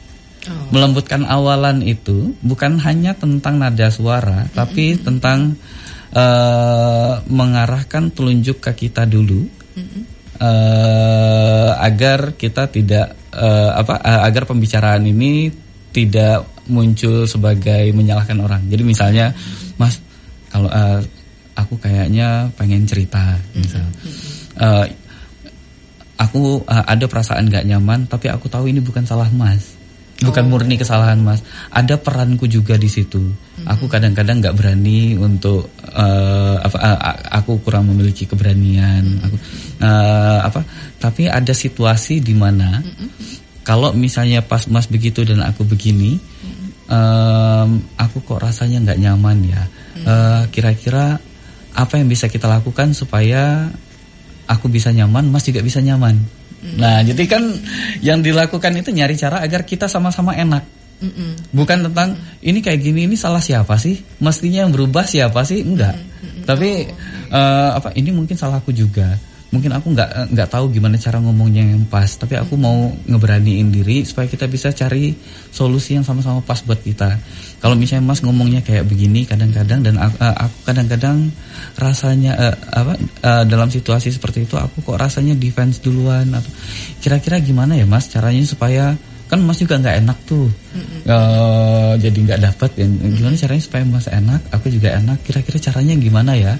Oh. 0.41 0.73
melembutkan 0.73 1.21
awalan 1.29 1.85
itu 1.85 2.33
bukan 2.41 2.81
hanya 2.81 3.13
tentang 3.13 3.61
nada 3.61 3.93
suara, 3.93 4.49
tapi 4.57 4.97
tentang 4.97 5.53
eh, 6.17 7.13
mengarahkan 7.29 8.09
telunjuk 8.09 8.57
ke 8.57 8.73
kita 8.73 9.05
dulu, 9.05 9.45
eh, 10.41 11.69
agar 11.77 12.33
kita 12.41 12.73
tidak 12.73 13.13
eh, 13.37 13.69
apa, 13.69 14.01
eh, 14.01 14.21
agar 14.25 14.49
pembicaraan 14.49 15.05
ini 15.05 15.53
tidak 15.91 16.47
muncul 16.71 17.27
sebagai 17.27 17.91
menyalahkan 17.91 18.39
orang. 18.39 18.63
Jadi 18.71 18.83
misalnya, 18.83 19.35
Mas, 19.75 19.99
kalau 20.47 20.71
eh, 20.71 20.99
aku 21.55 21.75
kayaknya 21.79 22.47
pengen 22.55 22.87
cerita, 22.87 23.35
misal. 23.55 23.85
Eh, 24.59 24.87
aku 26.21 26.61
uh, 26.69 26.85
ada 26.85 27.05
perasaan 27.09 27.49
gak 27.49 27.65
nyaman 27.65 28.05
tapi 28.05 28.29
aku 28.29 28.45
tahu 28.45 28.69
ini 28.69 28.77
bukan 28.77 29.01
salah 29.03 29.27
mas. 29.33 29.81
Bukan 30.21 30.53
murni 30.53 30.77
kesalahan 30.77 31.17
mas. 31.17 31.41
Ada 31.73 31.97
peranku 31.97 32.45
juga 32.45 32.77
di 32.77 32.85
situ. 32.85 33.33
Aku 33.65 33.89
kadang-kadang 33.89 34.37
nggak 34.37 34.53
berani 34.53 35.17
untuk 35.17 35.73
uh, 35.81 36.61
apa 36.61 36.77
uh, 36.77 36.97
aku 37.41 37.57
kurang 37.65 37.89
memiliki 37.89 38.29
keberanian. 38.29 39.17
Aku 39.25 39.35
uh, 39.81 40.45
apa 40.45 40.61
tapi 41.01 41.25
ada 41.25 41.57
situasi 41.57 42.21
di 42.21 42.37
mana 42.37 42.85
kalau 43.61 43.93
misalnya 43.93 44.41
pas 44.41 44.65
mas 44.67 44.89
begitu 44.89 45.21
dan 45.21 45.45
aku 45.45 45.61
begini 45.67 46.17
em, 46.89 47.69
aku 47.97 48.17
kok 48.25 48.41
rasanya 48.41 48.81
nggak 48.89 48.99
nyaman 48.99 49.37
ya 49.45 49.63
Eh, 50.01 50.43
kira-kira 50.49 51.19
apa 51.77 51.93
yang 51.95 52.09
bisa 52.09 52.25
kita 52.25 52.49
lakukan 52.49 52.91
supaya 52.97 53.69
aku 54.49 54.65
bisa 54.67 54.89
nyaman, 54.89 55.29
Mas 55.29 55.45
juga 55.45 55.61
bisa 55.61 55.77
nyaman. 55.77 56.17
Nah, 56.77 57.01
jadi 57.05 57.23
kan 57.25 57.43
yang 58.01 58.21
dilakukan 58.21 58.81
itu 58.81 58.89
nyari 58.93 59.13
cara 59.17 59.41
agar 59.45 59.65
kita 59.65 59.85
sama-sama 59.85 60.33
enak. 60.37 60.61
Mm-mm. 61.01 61.49
Bukan 61.49 61.89
tentang 61.89 62.13
ini 62.45 62.61
kayak 62.61 62.81
gini 62.81 63.09
ini 63.09 63.17
salah 63.17 63.41
siapa 63.41 63.73
sih? 63.77 63.97
Mestinya 64.21 64.65
yang 64.65 64.71
berubah 64.73 65.05
siapa 65.05 65.41
sih? 65.41 65.65
Enggak. 65.65 65.97
Tapi 66.45 66.69
eh, 67.29 67.69
apa 67.73 67.93
ini 67.97 68.13
mungkin 68.13 68.37
salahku 68.37 68.73
juga. 68.73 69.17
Mungkin 69.51 69.71
aku 69.75 69.91
nggak 69.91 70.31
nggak 70.31 70.49
tahu 70.49 70.71
gimana 70.71 70.95
cara 70.95 71.19
ngomongnya 71.19 71.63
yang 71.63 71.83
pas. 71.85 72.07
Tapi 72.07 72.39
aku 72.39 72.55
mau 72.55 72.87
ngeberaniin 73.07 73.67
diri 73.67 74.07
supaya 74.07 74.25
kita 74.31 74.47
bisa 74.47 74.71
cari 74.71 75.11
solusi 75.51 75.99
yang 75.99 76.07
sama-sama 76.07 76.39
pas 76.39 76.63
buat 76.63 76.79
kita. 76.79 77.19
Kalau 77.59 77.75
misalnya 77.75 78.07
Mas 78.09 78.23
ngomongnya 78.23 78.63
kayak 78.63 78.87
begini 78.87 79.27
kadang-kadang 79.27 79.83
dan 79.83 79.99
aku, 79.99 80.15
eh, 80.23 80.49
kadang-kadang 80.63 81.17
rasanya 81.75 82.31
eh, 82.39 82.55
apa 82.71 82.93
eh, 82.99 83.43
dalam 83.45 83.67
situasi 83.67 84.09
seperti 84.09 84.47
itu 84.47 84.55
aku 84.55 84.81
kok 84.81 84.97
rasanya 84.97 85.35
defense 85.35 85.83
duluan 85.83 86.31
atau 86.31 86.49
kira-kira 87.03 87.37
gimana 87.43 87.75
ya 87.77 87.83
Mas 87.85 88.07
caranya 88.09 88.47
supaya 88.47 88.95
kan 89.29 89.39
Mas 89.43 89.59
juga 89.59 89.79
nggak 89.79 89.95
enak 90.03 90.17
tuh 90.27 90.47
Eh, 91.01 91.93
jadi 91.97 92.13
nggak 92.13 92.41
dapat 92.45 92.69
ya 92.77 92.85
gimana 92.87 93.35
caranya 93.35 93.63
supaya 93.65 93.83
Mas 93.83 94.07
enak 94.07 94.41
aku 94.53 94.69
juga 94.69 94.95
enak 94.95 95.17
kira-kira 95.25 95.57
caranya 95.59 95.97
gimana 95.97 96.31
ya 96.37 96.53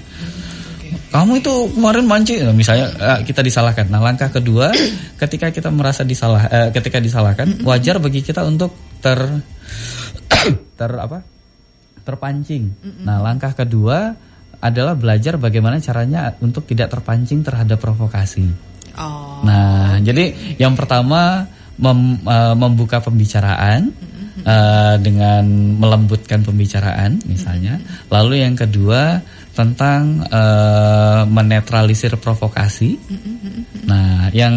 kamu 1.10 1.44
itu 1.44 1.54
kemarin 1.76 2.04
mancing. 2.08 2.38
Nah, 2.44 2.54
misalnya 2.56 2.86
eh, 2.96 3.20
kita 3.24 3.44
disalahkan. 3.44 3.86
Nah 3.88 4.00
langkah 4.00 4.28
kedua 4.32 4.72
ketika 5.22 5.52
kita 5.52 5.68
merasa 5.68 6.02
disalah 6.02 6.48
eh, 6.48 6.68
ketika 6.72 6.98
disalahkan 6.98 7.60
wajar 7.66 8.00
bagi 8.00 8.24
kita 8.24 8.42
untuk 8.44 8.72
ter 9.00 9.18
ter 10.78 10.90
apa? 10.96 11.22
Terpancing. 12.02 12.64
Nah 13.06 13.22
langkah 13.22 13.54
kedua 13.54 14.14
adalah 14.62 14.94
belajar 14.94 15.42
bagaimana 15.42 15.82
caranya 15.82 16.38
untuk 16.38 16.62
tidak 16.70 16.94
terpancing 16.94 17.42
terhadap 17.42 17.82
provokasi. 17.82 18.46
Oh. 18.94 19.42
Nah, 19.42 19.98
jadi 19.98 20.54
yang 20.62 20.78
pertama 20.78 21.50
mem- 21.82 22.22
eh, 22.22 22.54
membuka 22.54 23.02
pembicaraan 23.02 23.90
eh, 24.42 24.94
dengan 25.02 25.44
melembutkan 25.82 26.46
pembicaraan 26.46 27.18
misalnya. 27.26 27.82
Lalu 28.06 28.46
yang 28.46 28.54
kedua 28.54 29.18
tentang 29.52 30.24
eh, 30.26 31.22
menetralisir 31.28 32.16
provokasi. 32.16 32.96
Nah, 33.84 34.32
yang 34.32 34.54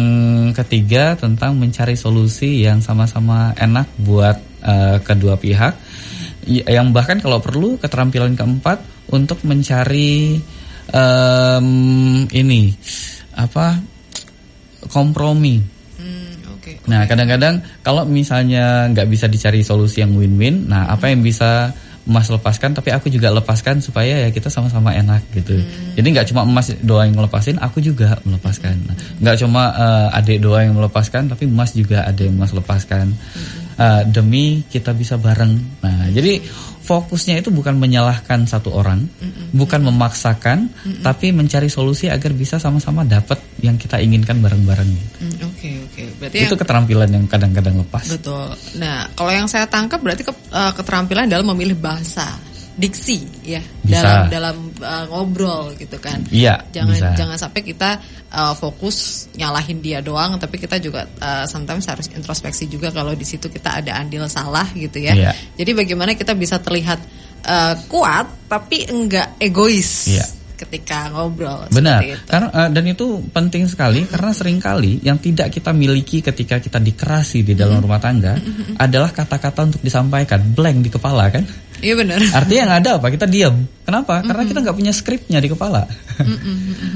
ketiga 0.56 1.14
tentang 1.20 1.60
mencari 1.60 1.94
solusi 1.94 2.64
yang 2.64 2.80
sama-sama 2.80 3.52
enak 3.56 3.86
buat 4.00 4.36
eh, 4.64 4.98
kedua 5.04 5.36
pihak. 5.36 5.74
Yang 6.46 6.86
bahkan 6.94 7.18
kalau 7.18 7.42
perlu 7.42 7.76
keterampilan 7.76 8.38
keempat 8.38 8.78
untuk 9.10 9.42
mencari 9.42 10.38
em, 10.94 11.68
ini 12.30 12.70
apa 13.34 13.82
kompromi. 14.86 15.58
Hmm. 15.98 16.34
Nah, 16.86 17.02
kadang-kadang 17.06 17.62
kalau 17.82 18.06
misalnya 18.06 18.86
nggak 18.90 19.10
bisa 19.10 19.26
dicari 19.26 19.66
solusi 19.66 20.02
yang 20.02 20.14
win-win, 20.14 20.70
nah 20.70 20.86
apa 20.86 21.10
yang 21.10 21.22
bisa 21.22 21.74
Mas 22.06 22.30
lepaskan, 22.30 22.70
tapi 22.72 22.94
aku 22.94 23.10
juga 23.10 23.34
lepaskan 23.34 23.82
supaya 23.82 24.26
ya 24.26 24.28
kita 24.30 24.46
sama-sama 24.46 24.94
enak 24.94 25.26
gitu. 25.34 25.58
Jadi 25.98 26.06
nggak 26.14 26.30
cuma 26.30 26.46
Mas 26.46 26.70
doang 26.86 27.10
yang 27.10 27.18
ngelepasin, 27.18 27.58
aku 27.58 27.82
juga 27.82 28.16
melepaskan. 28.22 28.74
Nah, 28.86 28.96
nggak 29.20 29.36
cuma 29.42 29.62
eh, 29.74 30.18
adik 30.22 30.38
doang 30.38 30.70
yang 30.70 30.76
melepaskan, 30.78 31.26
tapi 31.26 31.50
Mas 31.50 31.74
juga 31.74 32.06
ada 32.06 32.22
yang 32.22 32.38
Mas 32.38 32.54
lepaskan 32.54 33.10
Eh, 33.76 34.02
demi 34.08 34.64
kita 34.72 34.96
bisa 34.96 35.20
bareng. 35.20 35.52
Nah, 35.84 36.08
jadi 36.08 36.40
fokusnya 36.86 37.42
itu 37.42 37.50
bukan 37.50 37.74
menyalahkan 37.74 38.46
satu 38.46 38.70
orang, 38.70 39.10
bukan 39.50 39.82
memaksakan, 39.82 40.70
tapi 41.02 41.34
mencari 41.34 41.66
solusi 41.66 42.06
agar 42.06 42.30
bisa 42.30 42.62
sama-sama 42.62 43.02
dapat 43.02 43.42
yang 43.58 43.74
kita 43.74 43.98
inginkan 43.98 44.38
bareng-bareng. 44.38 44.86
Oke 45.42 45.82
oke. 45.82 46.02
Berarti 46.22 46.36
Itu 46.46 46.54
yang- 46.54 46.60
keterampilan 46.62 47.10
yang 47.10 47.24
kadang-kadang 47.26 47.82
lepas. 47.82 48.06
betul. 48.06 48.54
Nah, 48.78 49.02
kalau 49.18 49.34
yang 49.34 49.50
saya 49.50 49.66
tangkap 49.66 49.98
berarti 49.98 50.22
ke- 50.22 50.46
eh, 50.54 50.72
keterampilan 50.78 51.26
dalam 51.26 51.50
memilih 51.50 51.74
bahasa, 51.74 52.38
diksi, 52.76 53.24
ya, 53.40 53.60
Bisa. 53.80 54.04
dalam 54.04 54.20
dalam 54.28 54.56
eh, 54.76 55.04
ngobrol 55.08 55.72
gitu 55.80 55.96
kan. 55.96 56.20
Iya, 56.28 56.60
Jangan 56.76 56.92
bisa. 56.92 57.08
jangan 57.16 57.36
sampai 57.40 57.60
kita 57.64 57.96
eh, 58.28 58.54
fokus 58.60 59.26
nyalahin 59.32 59.80
dia 59.80 60.04
doang, 60.04 60.36
tapi 60.36 60.60
kita 60.60 60.76
juga 60.76 61.08
eh, 61.08 61.44
sometimes 61.48 61.88
harus 61.88 62.12
introspeksi 62.12 62.68
juga 62.68 62.92
kalau 62.92 63.16
di 63.16 63.24
situ 63.24 63.48
kita 63.48 63.80
ada 63.80 63.96
andil 63.96 64.28
salah 64.28 64.68
gitu 64.76 65.00
ya. 65.00 65.16
Iya. 65.16 65.32
Jadi 65.56 65.72
bagaimana 65.72 66.12
kita 66.12 66.36
bisa 66.36 66.60
terlihat 66.60 67.00
eh, 67.48 67.74
kuat 67.88 68.46
tapi 68.46 68.84
enggak 68.92 69.40
egois 69.40 70.12
Iya. 70.12 70.26
Ketika 70.56 71.12
ngobrol. 71.12 71.68
Benar, 71.68 72.00
itu. 72.00 72.16
karena 72.24 72.48
eh, 72.48 72.68
dan 72.72 72.84
itu 72.88 73.06
penting 73.30 73.68
sekali 73.68 74.08
karena 74.08 74.32
sering 74.32 74.58
kali 74.58 75.04
yang 75.04 75.20
tidak 75.20 75.52
kita 75.52 75.70
miliki 75.76 76.24
ketika 76.24 76.56
kita 76.58 76.80
dikerasi 76.80 77.44
di 77.44 77.52
Mm-hmm. 77.56 77.60
dalam 77.60 77.78
rumah 77.80 78.00
tangga 78.00 78.36
adalah 78.76 79.10
kata-kata 79.12 79.68
untuk 79.72 79.80
disampaikan 79.80 80.40
blank 80.52 80.84
di 80.84 80.90
kepala 80.92 81.28
kan. 81.32 81.44
Iya 81.80 81.92
benar. 81.96 82.20
Artinya 82.32 82.60
yang 82.68 82.74
ada 82.80 82.90
apa? 83.00 83.06
Kita 83.12 83.28
diam. 83.28 83.64
Kenapa? 83.84 84.24
Karena 84.24 84.42
kita 84.48 84.64
nggak 84.64 84.76
punya 84.76 84.92
skripnya 84.92 85.38
di 85.40 85.48
kepala. 85.52 85.84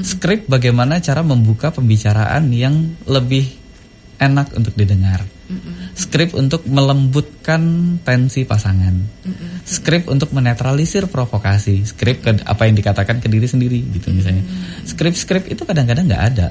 Skrip 0.01 0.49
bagaimana 0.49 0.97
cara 1.01 1.21
membuka 1.21 1.69
pembicaraan 1.69 2.49
yang 2.49 2.97
lebih 3.05 3.45
enak 4.21 4.53
untuk 4.57 4.73
didengar. 4.77 5.21
Skrip 5.95 6.33
untuk 6.33 6.63
melembutkan 6.67 7.61
tensi 8.01 8.47
pasangan. 8.47 8.95
Skrip 9.67 10.07
untuk 10.07 10.31
menetralisir 10.31 11.07
provokasi. 11.07 11.83
Skrip 11.85 12.23
ke, 12.23 12.41
apa 12.43 12.67
yang 12.67 12.75
dikatakan 12.75 13.19
ke 13.19 13.27
diri 13.27 13.47
sendiri 13.47 13.79
gitu 13.95 14.11
misalnya. 14.11 14.43
Skrip-skrip 14.87 15.51
itu 15.51 15.61
kadang-kadang 15.67 16.07
nggak 16.07 16.25
ada. 16.35 16.49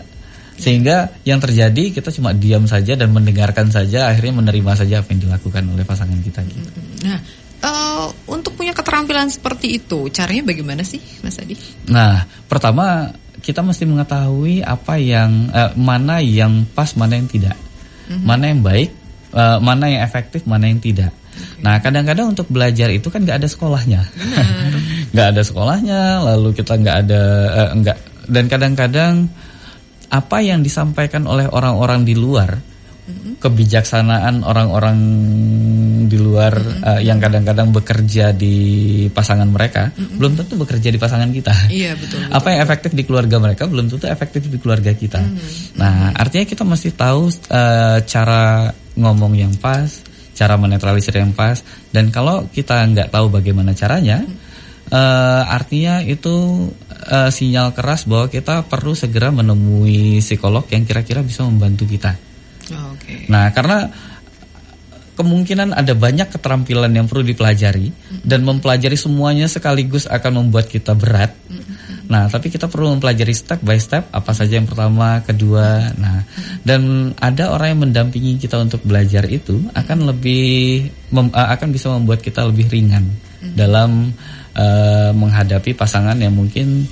Sehingga 0.61 1.09
yang 1.25 1.41
terjadi 1.41 1.89
kita 1.89 2.13
cuma 2.13 2.37
diam 2.37 2.69
saja 2.69 2.93
dan 2.93 3.09
mendengarkan 3.17 3.73
saja 3.73 4.13
akhirnya 4.13 4.45
menerima 4.45 4.73
saja 4.77 5.01
apa 5.01 5.09
yang 5.17 5.25
dilakukan 5.25 5.65
oleh 5.73 5.85
pasangan 5.89 6.21
kita 6.21 6.45
gitu. 6.45 6.69
Nah, 7.09 7.19
uh, 7.65 8.07
untuk 8.29 8.61
punya 8.61 8.77
keterampilan 8.77 9.33
seperti 9.33 9.81
itu, 9.81 10.13
caranya 10.13 10.45
bagaimana 10.45 10.85
sih, 10.85 11.01
Mas 11.25 11.41
Adi? 11.41 11.57
Nah, 11.89 12.29
pertama 12.45 13.09
kita 13.41 13.65
mesti 13.65 13.89
mengetahui 13.89 14.61
apa 14.61 15.01
yang 15.01 15.49
uh, 15.49 15.73
mana 15.81 16.21
yang 16.21 16.69
pas, 16.77 16.93
mana 16.93 17.17
yang 17.17 17.25
tidak, 17.25 17.57
mm-hmm. 18.11 18.27
mana 18.27 18.45
yang 18.51 18.61
baik, 18.67 18.91
uh, 19.31 19.63
mana 19.63 19.85
yang 19.87 20.03
efektif, 20.03 20.43
mana 20.51 20.67
yang 20.67 20.83
tidak. 20.83 21.15
Okay. 21.31 21.63
Nah, 21.63 21.79
kadang-kadang 21.79 22.35
untuk 22.35 22.51
belajar 22.51 22.91
itu 22.91 23.07
kan 23.09 23.23
nggak 23.23 23.39
ada 23.39 23.49
sekolahnya, 23.49 24.03
nggak 25.15 25.29
ada 25.31 25.43
sekolahnya, 25.47 26.01
lalu 26.27 26.51
kita 26.59 26.75
nggak 26.75 26.97
ada 27.07 27.23
uh, 27.49 27.71
nggak 27.79 27.97
dan 28.31 28.45
kadang-kadang 28.51 29.15
apa 30.11 30.39
yang 30.43 30.61
disampaikan 30.61 31.23
oleh 31.31 31.47
orang-orang 31.47 32.03
di 32.03 32.19
luar 32.19 32.70
kebijaksanaan 33.41 34.45
orang-orang 34.45 34.99
di 36.07 36.19
luar 36.21 36.53
mm-hmm. 36.53 36.85
uh, 36.85 37.01
yang 37.01 37.17
kadang-kadang 37.17 37.73
bekerja 37.73 38.37
di 38.37 38.57
pasangan 39.09 39.49
mereka 39.49 39.89
mm-hmm. 39.89 40.17
belum 40.21 40.33
tentu 40.37 40.55
bekerja 40.61 40.93
di 40.93 41.01
pasangan 41.01 41.31
kita. 41.33 41.55
Iya 41.73 41.97
betul, 41.97 42.21
betul. 42.21 42.37
Apa 42.37 42.47
yang 42.53 42.61
efektif 42.61 42.91
di 42.93 43.03
keluarga 43.09 43.37
mereka 43.41 43.65
belum 43.65 43.89
tentu 43.89 44.05
efektif 44.07 44.45
di 44.45 44.61
keluarga 44.61 44.93
kita. 44.93 45.25
Mm-hmm. 45.25 45.81
Nah 45.81 46.13
artinya 46.13 46.45
kita 46.45 46.63
mesti 46.69 46.93
tahu 46.93 47.33
uh, 47.49 47.99
cara 48.05 48.69
ngomong 49.01 49.33
yang 49.41 49.57
pas, 49.57 49.89
cara 50.37 50.61
menetralisir 50.61 51.17
yang 51.17 51.33
pas, 51.33 51.65
dan 51.97 52.13
kalau 52.13 52.45
kita 52.53 52.85
nggak 52.93 53.09
tahu 53.09 53.33
bagaimana 53.33 53.73
caranya. 53.73 54.21
Mm-hmm. 54.21 54.49
Uh, 54.91 55.47
artinya 55.47 56.03
itu 56.03 56.67
uh, 56.91 57.31
sinyal 57.31 57.71
keras 57.71 58.11
bahwa 58.11 58.27
kita 58.27 58.67
perlu 58.67 58.91
segera 58.91 59.31
menemui 59.31 60.19
psikolog 60.19 60.67
yang 60.67 60.83
kira-kira 60.83 61.23
bisa 61.23 61.47
membantu 61.47 61.87
kita. 61.87 62.30
Okay. 62.71 63.27
Nah, 63.27 63.51
karena 63.51 63.91
kemungkinan 65.21 65.77
ada 65.77 65.93
banyak 65.93 66.33
keterampilan 66.33 66.89
yang 66.97 67.05
perlu 67.05 67.21
dipelajari 67.21 67.93
mm-hmm. 67.93 68.25
dan 68.25 68.41
mempelajari 68.41 68.97
semuanya 68.97 69.45
sekaligus 69.53 70.09
akan 70.09 70.45
membuat 70.47 70.73
kita 70.73 70.97
berat. 70.97 71.37
Mm-hmm. 71.51 72.09
Nah, 72.09 72.27
tapi 72.27 72.49
kita 72.49 72.67
perlu 72.67 72.97
mempelajari 72.97 73.37
step 73.37 73.61
by 73.61 73.77
step 73.77 74.09
apa 74.11 74.33
saja 74.33 74.59
yang 74.59 74.67
pertama, 74.67 75.21
kedua. 75.23 75.93
Nah, 75.95 76.25
dan 76.65 77.13
ada 77.21 77.53
orang 77.53 77.77
yang 77.77 77.81
mendampingi 77.87 78.41
kita 78.41 78.59
untuk 78.59 78.83
belajar 78.83 79.29
itu 79.29 79.61
akan 79.77 80.09
lebih 80.09 80.89
mem, 81.13 81.29
uh, 81.31 81.49
akan 81.55 81.69
bisa 81.71 81.93
membuat 81.93 82.25
kita 82.25 82.49
lebih 82.49 82.67
ringan 82.67 83.07
dalam 83.55 84.11
uh, 84.57 85.11
menghadapi 85.15 85.77
pasangan 85.77 86.17
yang 86.19 86.35
mungkin 86.35 86.89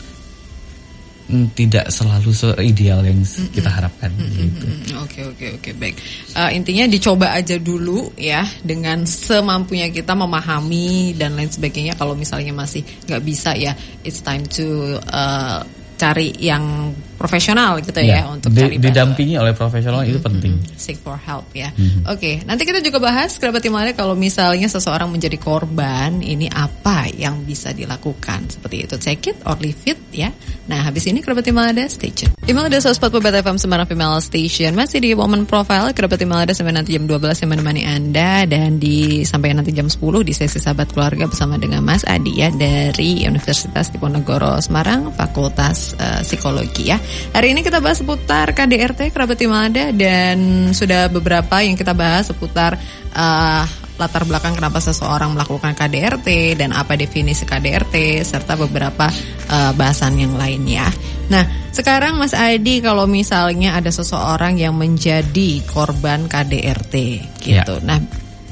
tidak 1.53 1.93
selalu 1.93 2.33
seideal 2.33 3.05
yang 3.05 3.21
kita 3.53 3.69
harapkan 3.69 4.09
mm 4.09 4.25
-hmm. 4.25 4.41
gitu. 4.41 4.67
Oke 5.05 5.21
oke 5.29 5.47
oke 5.61 5.71
baik. 5.77 5.97
Uh, 6.33 6.51
intinya 6.57 6.89
dicoba 6.89 7.37
aja 7.37 7.61
dulu 7.61 8.17
ya 8.17 8.49
dengan 8.65 9.05
semampunya 9.05 9.93
kita 9.93 10.17
memahami 10.17 11.13
dan 11.21 11.37
lain 11.37 11.53
sebagainya. 11.53 12.01
Kalau 12.01 12.17
misalnya 12.17 12.57
masih 12.57 12.81
nggak 13.05 13.23
bisa 13.23 13.53
ya, 13.53 13.77
it's 14.01 14.25
time 14.25 14.49
to 14.49 14.97
uh, 15.13 15.61
cari 16.01 16.33
yang 16.41 16.97
profesional 17.19 17.83
gitu 17.83 17.99
ya, 17.99 18.23
ya 18.23 18.31
untuk 18.31 18.55
di, 18.55 18.63
cari 18.63 18.77
didampingi 18.79 19.35
oleh 19.35 19.51
profesional 19.51 20.01
mm 20.01 20.07
-hmm. 20.07 20.15
itu 20.15 20.21
penting. 20.23 20.53
Seek 20.79 21.03
for 21.03 21.19
help 21.19 21.51
ya. 21.51 21.75
Mm 21.75 21.83
-hmm. 21.83 22.03
Oke, 22.15 22.19
okay, 22.23 22.35
nanti 22.47 22.63
kita 22.63 22.79
juga 22.79 23.03
bahas 23.03 23.35
kerabat 23.37 23.59
Timale 23.59 23.93
kalau 23.99 24.15
misalnya 24.15 24.71
seseorang 24.71 25.11
menjadi 25.11 25.35
korban, 25.35 26.23
ini 26.23 26.47
apa 26.47 27.11
yang 27.11 27.43
bisa 27.43 27.75
dilakukan 27.75 28.47
seperti 28.47 28.87
itu. 28.87 28.95
Take 29.03 29.35
it 29.35 29.39
or 29.43 29.59
leave 29.59 29.83
it 29.91 29.99
ya. 30.15 30.31
Nah, 30.71 30.87
habis 30.87 31.11
ini 31.11 31.19
kerabat 31.19 31.43
Timale 31.43 31.75
ada 31.75 31.91
station. 31.91 32.31
Timale 32.47 32.71
ada 32.71 32.79
104 32.79 33.43
FM 33.43 33.57
Semarang 33.59 33.89
Female 33.91 34.23
Station 34.23 34.73
masih 34.79 35.03
di 35.03 35.11
Woman 35.13 35.43
Profile 35.43 35.91
kerabat 35.91 36.23
Timale 36.23 36.47
ada 36.47 36.55
sampai 36.55 36.71
nanti 36.71 36.95
jam 36.95 37.05
12 37.05 37.43
yang 37.43 37.51
menemani 37.51 37.83
Anda 37.83 38.47
dan 38.47 38.79
di 38.79 39.27
sampai 39.27 39.59
nanti 39.59 39.75
jam 39.75 39.91
10 39.91 40.01
di 40.23 40.31
sesi 40.31 40.63
sahabat 40.63 40.95
keluarga 40.95 41.27
bersama 41.27 41.59
dengan 41.59 41.83
Mas 41.83 42.07
Adi 42.07 42.39
ya 42.39 42.49
dari 42.55 43.27
Universitas 43.27 43.91
Diponegoro 43.91 44.63
Semarang 44.63 45.11
Fakultas 45.13 45.99
uh, 45.99 46.23
Psikologi 46.23 46.95
ya. 46.95 47.01
Hari 47.33 47.55
ini 47.55 47.61
kita 47.61 47.79
bahas 47.79 48.01
seputar 48.01 48.53
KDRT 48.57 49.13
kerabat 49.13 49.39
Imada 49.41 49.91
dan 49.95 50.71
sudah 50.73 51.09
beberapa 51.13 51.61
yang 51.61 51.77
kita 51.77 51.93
bahas 51.93 52.29
seputar 52.29 52.77
uh, 53.15 53.65
latar 53.99 54.23
belakang 54.25 54.55
kenapa 54.55 54.79
seseorang 54.79 55.35
melakukan 55.35 55.75
KDRT 55.75 56.55
dan 56.55 56.71
apa 56.71 56.95
definisi 56.95 57.43
KDRT 57.43 58.23
serta 58.23 58.55
beberapa 58.55 59.11
uh, 59.51 59.73
bahasan 59.75 60.23
yang 60.23 60.39
lainnya. 60.39 60.87
Nah, 61.29 61.45
sekarang 61.75 62.17
Mas 62.17 62.33
Adi 62.33 62.81
kalau 62.81 63.05
misalnya 63.11 63.75
ada 63.77 63.91
seseorang 63.91 64.57
yang 64.57 64.79
menjadi 64.79 65.61
korban 65.67 66.31
KDRT 66.31 66.95
gitu. 67.43 67.75
Ya. 67.83 67.85
Nah, 67.85 67.99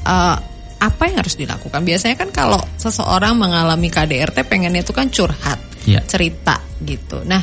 uh, 0.05 0.37
apa 0.77 1.03
yang 1.09 1.25
harus 1.25 1.33
dilakukan? 1.39 1.81
Biasanya 1.81 2.15
kan 2.19 2.29
kalau 2.29 2.61
seseorang 2.77 3.33
mengalami 3.33 3.89
KDRT 3.89 4.45
pengennya 4.45 4.85
itu 4.85 4.93
kan 4.93 5.09
curhat, 5.09 5.57
ya. 5.89 6.03
cerita 6.05 6.61
gitu. 6.85 7.25
Nah, 7.25 7.41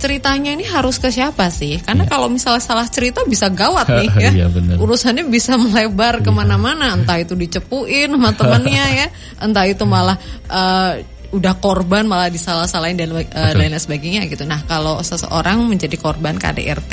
ceritanya 0.00 0.56
ini 0.56 0.64
harus 0.64 0.96
ke 0.96 1.12
siapa 1.12 1.52
sih? 1.52 1.76
Karena 1.84 2.08
ya. 2.08 2.10
kalau 2.10 2.32
misalnya 2.32 2.64
salah 2.64 2.88
cerita 2.88 3.20
bisa 3.28 3.52
gawat 3.52 3.86
nih 4.00 4.10
ya. 4.16 4.30
ya 4.32 4.46
Urusannya 4.80 5.28
bisa 5.28 5.60
melebar 5.60 6.18
ya. 6.18 6.24
ke 6.24 6.30
mana-mana. 6.32 6.96
Entah 6.96 7.20
itu 7.20 7.36
dicepuin 7.36 8.08
sama 8.08 8.32
temannya 8.32 8.84
ya, 9.04 9.06
entah 9.44 9.68
itu 9.68 9.84
malah 9.84 10.16
uh, 10.48 10.96
udah 11.30 11.54
korban 11.62 12.08
malah 12.08 12.26
disalah-salahin 12.26 12.98
dan 12.98 13.12
uh, 13.14 13.22
dan 13.30 13.70
lain 13.70 13.76
sebagainya 13.76 14.26
gitu. 14.26 14.48
Nah 14.48 14.64
kalau 14.64 14.98
seseorang 15.04 15.62
menjadi 15.62 15.94
korban 16.00 16.40
KDRT, 16.40 16.92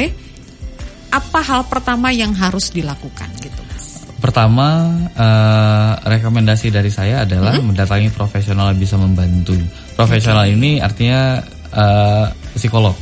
apa 1.10 1.40
hal 1.42 1.66
pertama 1.66 2.12
yang 2.12 2.36
harus 2.36 2.70
dilakukan 2.70 3.32
gitu? 3.40 3.68
Pertama, 4.18 4.98
uh, 5.14 5.94
rekomendasi 6.02 6.74
dari 6.74 6.90
saya 6.90 7.22
adalah 7.22 7.54
-hmm. 7.54 7.70
mendatangi 7.70 8.10
profesional 8.10 8.74
yang 8.74 8.82
bisa 8.82 8.98
membantu. 8.98 9.54
Profesional 9.94 10.50
ini 10.50 10.82
artinya 10.82 11.38
uh, 11.70 12.26
psikolog. 12.56 12.96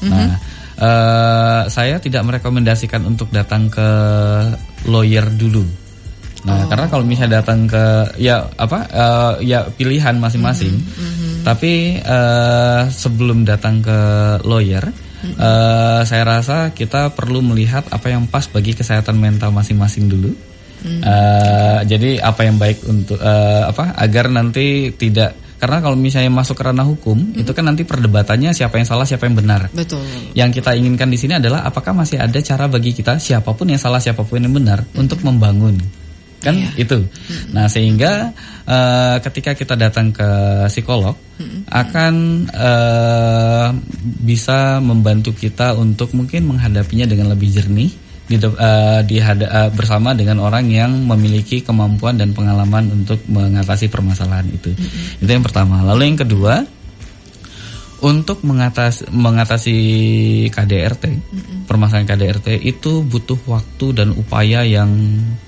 Mm 0.00 0.08
-hmm. 0.08 0.10
Nah, 0.10 0.38
uh, 0.80 1.62
saya 1.68 2.00
tidak 2.00 2.24
merekomendasikan 2.24 3.04
untuk 3.04 3.28
datang 3.30 3.68
ke 3.68 3.88
lawyer 4.88 5.28
dulu. 5.32 5.64
Nah, 6.40 6.56
oh. 6.56 6.66
karena 6.72 6.86
kalau 6.88 7.04
misalnya 7.04 7.44
datang 7.44 7.68
ke 7.68 8.16
ya 8.16 8.48
apa 8.56 8.78
uh, 8.88 9.32
ya 9.44 9.68
pilihan 9.68 10.16
masing-masing. 10.16 10.80
Mm 10.80 10.88
-hmm. 10.88 11.32
Tapi 11.44 12.00
uh, 12.00 12.88
sebelum 12.88 13.44
datang 13.48 13.80
ke 13.80 13.98
lawyer, 14.44 14.84
uh, 15.40 16.00
saya 16.04 16.24
rasa 16.24 16.72
kita 16.72 17.12
perlu 17.12 17.44
melihat 17.44 17.84
apa 17.92 18.12
yang 18.12 18.24
pas 18.28 18.44
bagi 18.48 18.72
kesehatan 18.72 19.16
mental 19.20 19.52
masing-masing 19.52 20.08
dulu. 20.08 20.32
Mm 20.80 21.00
uh, 21.04 21.80
jadi 21.84 22.24
apa 22.24 22.40
yang 22.48 22.56
baik 22.56 22.88
untuk 22.88 23.20
uh, 23.20 23.68
apa 23.68 24.00
agar 24.00 24.32
nanti 24.32 24.88
tidak 24.96 25.36
karena 25.60 25.84
kalau 25.84 25.92
misalnya 25.92 26.32
masuk 26.32 26.56
ke 26.56 26.64
ranah 26.64 26.88
hukum, 26.88 27.20
hmm. 27.20 27.44
itu 27.44 27.52
kan 27.52 27.68
nanti 27.68 27.84
perdebatannya 27.84 28.56
siapa 28.56 28.80
yang 28.80 28.88
salah, 28.88 29.04
siapa 29.04 29.28
yang 29.28 29.36
benar. 29.36 29.68
Betul. 29.76 30.00
Yang 30.32 30.64
kita 30.64 30.72
inginkan 30.72 31.12
di 31.12 31.20
sini 31.20 31.36
adalah 31.36 31.68
apakah 31.68 31.92
masih 31.92 32.16
ada 32.16 32.40
cara 32.40 32.64
bagi 32.64 32.96
kita 32.96 33.20
siapa 33.20 33.52
pun 33.52 33.68
yang 33.68 33.76
salah, 33.76 34.00
siapa 34.00 34.24
pun 34.24 34.40
yang 34.40 34.56
benar 34.56 34.80
hmm. 34.80 34.96
untuk 34.96 35.20
membangun. 35.20 35.76
Kan 36.40 36.56
iya. 36.56 36.72
itu. 36.80 36.96
Hmm. 36.96 37.52
Nah, 37.52 37.68
sehingga 37.68 38.32
uh, 38.64 39.20
ketika 39.20 39.52
kita 39.52 39.76
datang 39.76 40.08
ke 40.08 40.28
psikolog 40.72 41.12
hmm. 41.36 41.68
akan 41.68 42.14
uh, 42.48 43.68
bisa 44.24 44.80
membantu 44.80 45.36
kita 45.36 45.76
untuk 45.76 46.16
mungkin 46.16 46.48
menghadapinya 46.48 47.04
dengan 47.04 47.36
lebih 47.36 47.52
jernih 47.52 48.09
di, 48.30 48.38
uh, 48.38 49.02
di 49.02 49.18
uh, 49.18 49.74
bersama 49.74 50.14
dengan 50.14 50.38
orang 50.38 50.70
yang 50.70 50.94
memiliki 51.02 51.66
kemampuan 51.66 52.14
dan 52.14 52.30
pengalaman 52.30 53.02
untuk 53.02 53.18
mengatasi 53.26 53.90
permasalahan 53.90 54.46
itu. 54.46 54.70
Mm-hmm. 54.70 55.22
Itu 55.26 55.30
yang 55.34 55.42
pertama. 55.42 55.82
Lalu 55.82 56.14
yang 56.14 56.18
kedua, 56.22 56.62
untuk 58.06 58.46
mengatasi 58.46 59.10
mengatasi 59.10 59.78
KDRT, 60.54 61.04
mm-hmm. 61.10 61.58
permasalahan 61.66 62.06
KDRT 62.06 62.62
itu 62.62 63.02
butuh 63.02 63.42
waktu 63.50 63.98
dan 63.98 64.14
upaya 64.14 64.62
yang 64.62 64.94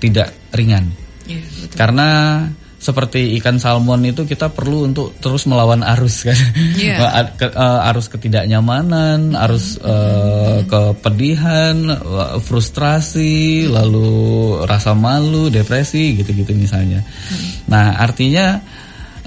tidak 0.03 0.35
ringan. 0.51 0.91
Yeah, 1.31 1.47
Karena 1.79 2.43
seperti 2.83 3.39
ikan 3.39 3.63
salmon 3.63 4.03
itu 4.03 4.27
kita 4.27 4.51
perlu 4.51 4.91
untuk 4.91 5.15
terus 5.23 5.47
melawan 5.47 5.87
arus 5.87 6.27
kan 6.27 6.35
yeah. 6.83 7.31
uh, 7.55 7.89
arus 7.95 8.11
ketidaknyamanan 8.11 9.39
arus 9.39 9.79
uh, 9.79 10.67
kepedihan 10.67 11.79
frustrasi 12.43 13.71
lalu 13.71 14.11
rasa 14.67 14.99
malu 14.99 15.47
depresi 15.47 16.19
gitu-gitu 16.19 16.59
misalnya 16.59 17.07
hmm. 17.07 17.71
nah 17.71 18.03
artinya 18.03 18.59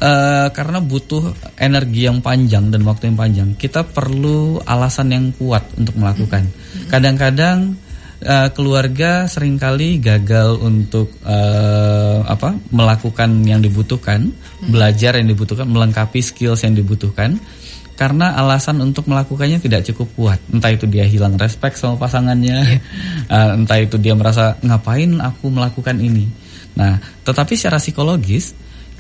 uh, 0.04 0.52
karena 0.52 0.84
butuh 0.84 1.56
energi 1.56 2.12
yang 2.12 2.20
panjang 2.20 2.68
dan 2.68 2.84
waktu 2.84 3.08
yang 3.08 3.16
panjang 3.16 3.50
kita 3.56 3.88
perlu 3.88 4.60
alasan 4.68 5.16
yang 5.16 5.26
kuat 5.32 5.64
untuk 5.80 5.96
melakukan 5.96 6.44
hmm. 6.44 6.92
kadang-kadang 6.92 7.80
uh, 8.24 8.50
keluarga 8.56 9.28
sering 9.28 9.60
kali 9.60 10.00
gagal 10.00 10.62
untuk 10.64 11.12
uh, 11.26 12.24
apa 12.24 12.56
melakukan 12.72 13.44
yang 13.44 13.60
dibutuhkan, 13.60 14.32
hmm. 14.32 14.72
belajar 14.72 15.20
yang 15.20 15.28
dibutuhkan, 15.28 15.68
melengkapi 15.68 16.24
skills 16.24 16.64
yang 16.64 16.78
dibutuhkan 16.78 17.36
karena 17.96 18.36
alasan 18.36 18.84
untuk 18.84 19.08
melakukannya 19.08 19.60
tidak 19.64 19.88
cukup 19.92 20.08
kuat. 20.20 20.40
Entah 20.52 20.72
itu 20.76 20.84
dia 20.84 21.08
hilang 21.08 21.40
respect 21.40 21.80
sama 21.80 21.96
pasangannya, 21.96 22.84
uh, 23.32 23.56
entah 23.60 23.80
itu 23.80 23.96
dia 24.00 24.16
merasa 24.16 24.60
ngapain 24.64 25.20
aku 25.20 25.52
melakukan 25.52 26.00
ini. 26.00 26.28
Nah, 26.76 27.00
tetapi 27.24 27.56
secara 27.56 27.80
psikologis 27.80 28.52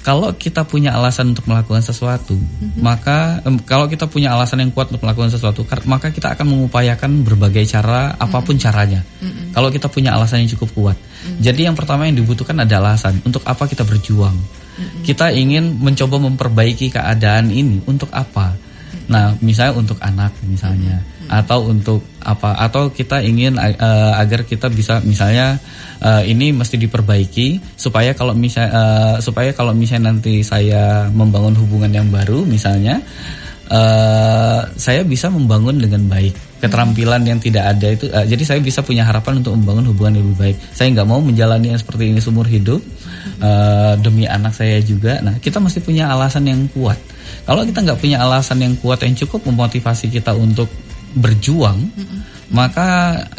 kalau 0.06 0.30
kita 0.38 0.62
punya 0.62 0.94
alasan 0.94 1.34
untuk 1.34 1.50
melakukan 1.50 1.82
sesuatu, 1.82 2.38
mm-hmm. 2.38 2.78
maka 2.78 3.42
um, 3.42 3.58
kalau 3.58 3.90
kita 3.90 4.06
punya 4.06 4.38
alasan 4.38 4.62
yang 4.62 4.70
kuat 4.70 4.94
untuk 4.94 5.02
melakukan 5.02 5.34
sesuatu, 5.34 5.66
maka 5.90 6.14
kita 6.14 6.38
akan 6.38 6.46
mengupayakan 6.46 7.26
berbagai 7.26 7.66
cara 7.66 8.14
apa 8.14 8.38
pun 8.46 8.54
mm-hmm. 8.54 8.62
caranya. 8.62 9.02
Mm-hmm. 9.02 9.58
Kalau 9.58 9.74
kita 9.74 9.90
punya 9.90 10.14
alasan 10.14 10.46
yang 10.46 10.54
cukup 10.54 10.70
kuat. 10.78 10.98
Mm-hmm. 11.02 11.42
Jadi 11.42 11.62
yang 11.66 11.74
pertama 11.74 12.06
yang 12.06 12.22
dibutuhkan 12.22 12.54
adalah 12.62 12.94
alasan 12.94 13.18
untuk 13.26 13.42
apa 13.50 13.66
kita 13.66 13.82
berjuang. 13.82 14.38
Mm-hmm. 14.38 15.02
Kita 15.02 15.34
ingin 15.34 15.82
mencoba 15.82 16.22
memperbaiki 16.22 16.94
keadaan 16.94 17.50
ini 17.50 17.82
untuk 17.90 18.14
apa? 18.14 18.54
Nah, 19.06 19.38
misalnya 19.42 19.74
untuk 19.78 19.98
anak 20.02 20.34
misalnya 20.46 20.98
hmm. 20.98 21.15
Atau 21.30 21.70
untuk 21.70 22.02
apa? 22.22 22.58
Atau 22.58 22.94
kita 22.94 23.22
ingin 23.22 23.58
uh, 23.58 24.14
agar 24.20 24.46
kita 24.46 24.70
bisa 24.70 25.02
misalnya 25.02 25.58
uh, 26.02 26.22
ini 26.26 26.54
mesti 26.54 26.78
diperbaiki 26.78 27.78
supaya 27.78 28.14
kalau 28.14 28.34
misalnya 28.38 28.72
uh, 28.74 29.16
supaya 29.22 29.54
kalau 29.54 29.74
misalnya 29.74 30.14
nanti 30.14 30.42
saya 30.46 31.10
membangun 31.10 31.58
hubungan 31.58 31.92
yang 31.94 32.08
baru 32.10 32.46
misalnya 32.46 33.02
uh, 33.70 34.62
saya 34.76 35.02
bisa 35.06 35.30
membangun 35.32 35.78
dengan 35.82 36.06
baik. 36.10 36.34
Keterampilan 36.56 37.22
yang 37.30 37.38
tidak 37.38 37.78
ada 37.78 37.88
itu 37.94 38.10
uh, 38.10 38.26
jadi 38.26 38.44
saya 38.46 38.60
bisa 38.64 38.82
punya 38.82 39.06
harapan 39.06 39.44
untuk 39.44 39.54
membangun 39.54 39.94
hubungan 39.94 40.18
yang 40.18 40.26
lebih 40.30 40.40
baik. 40.40 40.58
Saya 40.74 40.88
nggak 40.94 41.08
mau 41.08 41.22
menjalani 41.22 41.74
yang 41.74 41.80
seperti 41.80 42.10
ini 42.10 42.20
seumur 42.22 42.50
hidup 42.50 42.82
uh, 43.42 43.94
demi 44.02 44.26
anak 44.26 44.54
saya 44.54 44.82
juga. 44.82 45.22
Nah 45.22 45.38
kita 45.38 45.62
mesti 45.62 45.82
punya 45.82 46.10
alasan 46.10 46.50
yang 46.50 46.66
kuat. 46.74 46.98
Kalau 47.46 47.62
kita 47.62 47.86
nggak 47.86 48.00
punya 48.02 48.18
alasan 48.22 48.58
yang 48.62 48.74
kuat 48.82 49.06
yang 49.06 49.14
cukup 49.14 49.46
memotivasi 49.46 50.10
kita 50.10 50.34
untuk 50.34 50.66
berjuang, 51.16 51.80
mm 51.80 52.04
-hmm. 52.04 52.20
maka 52.52 52.88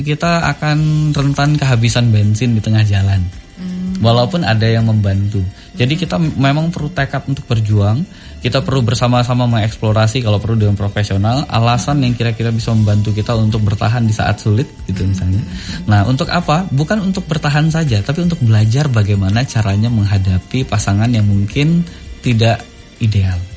kita 0.00 0.48
akan 0.56 1.10
rentan 1.12 1.60
kehabisan 1.60 2.08
bensin 2.08 2.56
di 2.56 2.60
tengah 2.64 2.82
jalan. 2.82 3.20
Mm. 3.56 4.00
Walaupun 4.00 4.44
ada 4.44 4.64
yang 4.64 4.88
membantu. 4.88 5.40
Jadi 5.76 5.96
kita 5.96 6.16
memang 6.16 6.72
perlu 6.72 6.88
tekad 6.88 7.28
untuk 7.28 7.44
berjuang. 7.44 8.00
Kita 8.40 8.64
perlu 8.64 8.80
bersama-sama 8.80 9.44
mengeksplorasi 9.44 10.24
kalau 10.24 10.40
perlu 10.40 10.56
dengan 10.56 10.76
profesional 10.76 11.44
alasan 11.48 12.00
yang 12.00 12.16
kira-kira 12.16 12.48
bisa 12.52 12.72
membantu 12.72 13.12
kita 13.12 13.36
untuk 13.36 13.64
bertahan 13.64 14.04
di 14.04 14.12
saat 14.12 14.40
sulit 14.40 14.68
gitu 14.88 15.04
misalnya. 15.04 15.40
Nah, 15.84 16.08
untuk 16.08 16.32
apa? 16.32 16.64
Bukan 16.68 17.00
untuk 17.04 17.28
bertahan 17.28 17.68
saja, 17.68 18.00
tapi 18.00 18.24
untuk 18.24 18.40
belajar 18.40 18.88
bagaimana 18.88 19.44
caranya 19.44 19.92
menghadapi 19.92 20.64
pasangan 20.64 21.08
yang 21.12 21.28
mungkin 21.28 21.84
tidak 22.24 22.64
ideal. 23.00 23.55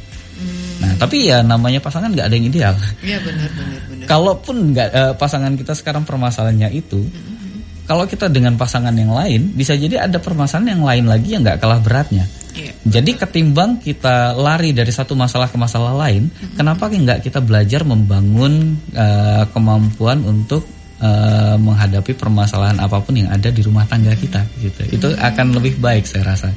Nah, 0.79 0.95
tapi 0.95 1.27
ya 1.27 1.43
namanya 1.43 1.83
pasangan 1.83 2.07
nggak 2.11 2.27
ada 2.31 2.35
yang 2.39 2.47
ideal. 2.47 2.75
Iya 3.03 3.19
benar 3.19 3.49
benar 3.51 3.81
benar. 3.91 4.05
Kalaupun 4.07 4.55
nggak 4.71 4.89
uh, 4.95 5.13
pasangan 5.19 5.53
kita 5.59 5.75
sekarang 5.75 6.07
permasalahannya 6.07 6.71
itu, 6.71 7.03
mm-hmm. 7.03 7.83
kalau 7.83 8.07
kita 8.07 8.31
dengan 8.31 8.55
pasangan 8.55 8.95
yang 8.95 9.11
lain, 9.11 9.51
bisa 9.51 9.75
jadi 9.75 10.07
ada 10.07 10.23
permasalahan 10.23 10.79
yang 10.79 10.83
lain 10.87 11.05
lagi 11.11 11.35
yang 11.35 11.43
nggak 11.43 11.59
kalah 11.59 11.83
beratnya. 11.83 12.23
Iya. 12.55 12.71
Jadi 12.87 13.11
ketimbang 13.19 13.83
kita 13.83 14.33
lari 14.39 14.71
dari 14.71 14.89
satu 14.89 15.13
masalah 15.19 15.51
ke 15.51 15.59
masalah 15.59 15.91
lain, 16.07 16.31
mm-hmm. 16.31 16.55
kenapa 16.55 16.87
nggak 16.87 17.19
kita 17.27 17.43
belajar 17.43 17.83
membangun 17.83 18.79
uh, 18.95 19.43
kemampuan 19.51 20.23
untuk 20.23 20.63
uh, 21.03 21.59
menghadapi 21.59 22.15
permasalahan 22.15 22.79
apa 22.79 23.03
pun 23.03 23.19
yang 23.19 23.27
ada 23.27 23.51
di 23.51 23.61
rumah 23.63 23.83
tangga 23.83 24.15
kita 24.15 24.47
gitu. 24.63 24.81
Itu 24.95 25.07
akan 25.11 25.59
lebih 25.59 25.75
baik 25.79 26.07
saya 26.07 26.23
rasa. 26.23 26.55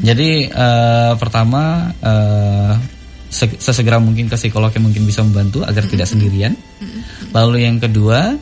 Jadi 0.00 0.48
uh, 0.48 1.12
pertama 1.20 1.92
uh, 2.00 2.72
sesegera 3.30 4.02
mungkin 4.02 4.26
ke 4.26 4.34
psikolog 4.34 4.74
yang 4.74 4.90
mungkin 4.90 5.06
bisa 5.06 5.22
membantu 5.22 5.62
agar 5.62 5.86
tidak 5.86 6.10
sendirian. 6.10 6.52
Lalu 7.30 7.62
yang 7.62 7.78
kedua 7.78 8.34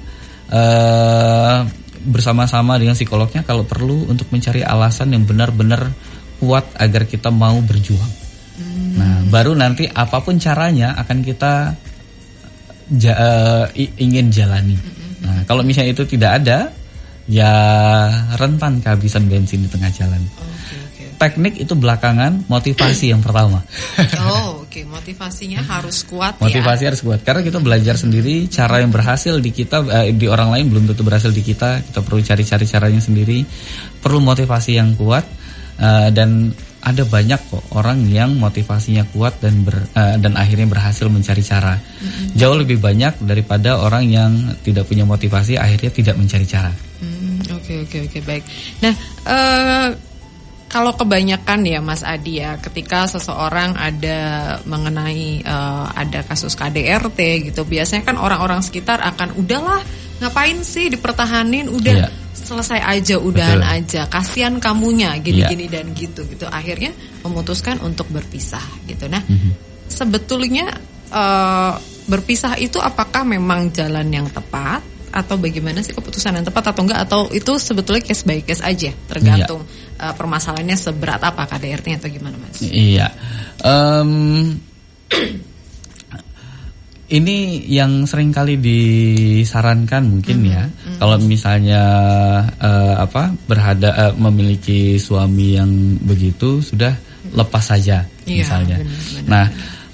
uh, 0.48 1.59
bersama-sama 2.09 2.81
dengan 2.81 2.96
psikolognya 2.96 3.44
kalau 3.44 3.68
perlu 3.68 4.09
untuk 4.09 4.33
mencari 4.33 4.64
alasan 4.64 5.12
yang 5.12 5.29
benar-benar 5.29 5.92
kuat 6.40 6.72
agar 6.81 7.05
kita 7.05 7.29
mau 7.29 7.61
berjuang. 7.61 8.12
Mm. 8.57 8.92
Nah, 8.96 9.16
baru 9.29 9.53
nanti 9.53 9.85
apa 9.85 10.24
pun 10.24 10.40
caranya 10.40 10.96
akan 10.96 11.18
kita 11.20 11.53
ja, 12.96 13.12
uh, 13.12 13.64
ingin 13.77 14.33
jalani. 14.33 14.79
Nah, 15.20 15.44
kalau 15.44 15.61
misalnya 15.61 15.92
itu 15.92 16.09
tidak 16.09 16.40
ada, 16.40 16.72
ya 17.29 17.53
rentan 18.40 18.81
kehabisan 18.81 19.29
bensin 19.29 19.66
di 19.66 19.68
tengah 19.68 19.92
jalan. 19.92 20.22
Okay 20.24 20.88
teknik 21.18 21.59
itu 21.59 21.74
belakangan, 21.74 22.46
motivasi 22.46 23.11
yang 23.11 23.20
pertama. 23.20 23.61
Oh, 24.22 24.62
oke, 24.62 24.70
okay. 24.70 24.85
motivasinya 24.87 25.61
harus 25.66 26.07
kuat 26.07 26.38
Motivasi 26.38 26.83
ya? 26.87 26.88
harus 26.94 27.02
kuat 27.02 27.20
karena 27.26 27.42
kita 27.42 27.59
belajar 27.59 27.98
sendiri 27.98 28.46
cara 28.46 28.78
yang 28.78 28.94
berhasil 28.94 29.35
di 29.42 29.50
kita 29.50 29.83
eh, 29.90 30.14
di 30.14 30.31
orang 30.31 30.54
lain 30.54 30.70
belum 30.70 30.85
tentu 30.94 31.02
berhasil 31.02 31.35
di 31.35 31.42
kita. 31.42 31.83
Kita 31.83 32.00
perlu 32.07 32.22
cari-cari 32.22 32.64
caranya 32.64 33.02
sendiri. 33.02 33.42
Perlu 33.98 34.22
motivasi 34.22 34.78
yang 34.78 34.94
kuat 34.94 35.26
uh, 35.83 36.09
dan 36.14 36.54
ada 36.78 37.02
banyak 37.02 37.40
kok 37.50 37.64
orang 37.74 38.07
yang 38.07 38.38
motivasinya 38.38 39.02
kuat 39.11 39.42
dan 39.42 39.66
ber, 39.66 39.74
uh, 39.98 40.14
dan 40.14 40.38
akhirnya 40.38 40.70
berhasil 40.70 41.11
mencari 41.11 41.42
cara. 41.42 41.74
Mm-hmm. 41.74 42.38
Jauh 42.38 42.57
lebih 42.57 42.78
banyak 42.78 43.18
daripada 43.26 43.83
orang 43.83 44.07
yang 44.07 44.31
tidak 44.62 44.87
punya 44.87 45.02
motivasi 45.02 45.59
akhirnya 45.59 45.90
tidak 45.90 46.14
mencari 46.14 46.46
cara. 46.46 46.70
Mm, 47.02 47.50
oke 47.50 47.72
oke 47.83 47.96
oke 48.07 48.18
baik. 48.22 48.44
Nah 48.87 48.94
uh, 49.26 49.88
kalau 50.68 50.92
kebanyakan 50.92 51.64
ya 51.64 51.81
Mas 51.81 52.04
Adi 52.04 52.44
ya 52.44 52.61
ketika 52.61 53.09
seseorang 53.09 53.72
ada 53.74 54.20
mengenai 54.68 55.40
uh, 55.42 55.88
ada 55.96 56.20
kasus 56.28 56.52
KDRT 56.52 57.50
gitu 57.50 57.64
biasanya 57.64 58.04
kan 58.04 58.20
orang-orang 58.20 58.61
sekitar 58.61 59.00
akan 59.00 59.33
udahlah 59.40 59.81
ngapain 60.20 60.61
sih 60.61 60.92
dipertahanin 60.92 61.72
udah 61.72 61.96
yeah. 62.04 62.11
selesai 62.37 62.85
aja 62.85 63.16
udahan 63.16 63.64
Betul. 63.64 63.76
aja 63.81 64.02
kasihan 64.12 64.54
kamunya 64.61 65.16
gini-gini 65.18 65.72
yeah. 65.72 65.81
dan 65.81 65.96
gitu 65.96 66.28
gitu 66.28 66.44
akhirnya 66.44 66.92
memutuskan 67.24 67.81
untuk 67.81 68.12
berpisah 68.12 68.62
gitu 68.85 69.09
nah 69.09 69.24
mm 69.24 69.37
-hmm. 69.37 69.52
sebetulnya 69.88 70.68
uh, 71.09 71.81
berpisah 72.09 72.61
itu 72.61 72.76
apakah 72.76 73.24
memang 73.24 73.72
jalan 73.72 74.09
yang 74.12 74.28
tepat 74.28 74.85
atau 75.09 75.40
bagaimana 75.40 75.81
sih 75.81 75.96
keputusan 75.96 76.37
yang 76.37 76.44
tepat 76.44 76.72
atau 76.72 76.85
enggak 76.85 77.00
atau 77.09 77.20
itu 77.33 77.57
sebetulnya 77.57 78.04
case 78.04 78.24
by 78.28 78.44
case 78.44 78.61
aja 78.61 78.92
tergantung 79.09 79.64
iya. 79.64 79.88
Uh, 79.98 80.14
permasalahannya 80.14 80.78
seberat 80.78 81.20
apa 81.20 81.44
KDRT-nya 81.44 81.98
atau 81.98 82.11
gimana 82.11 82.37
mas? 82.38 82.62
Iya. 82.62 83.11
Um, 83.61 84.54
ini 87.18 87.64
yang 87.64 88.04
sering 88.04 88.30
kali 88.30 88.61
disarankan 88.61 90.04
mungkin 90.04 90.37
mm 90.38 90.44
-hmm. 90.44 90.54
ya 90.54 90.64
mm 90.64 90.72
-hmm. 90.72 90.96
kalau 91.00 91.16
misalnya 91.24 91.82
uh, 92.61 92.94
apa 93.00 93.32
berhada 93.48 93.90
uh, 93.96 94.14
memiliki 94.14 95.00
suami 95.00 95.56
yang 95.56 95.70
begitu 96.04 96.61
sudah 96.61 96.92
lepas 97.32 97.64
saja 97.64 98.04
iya, 98.24 98.44
misalnya. 98.44 98.76
Benar, 98.80 98.96
benar, 98.96 99.28
nah. 99.28 99.46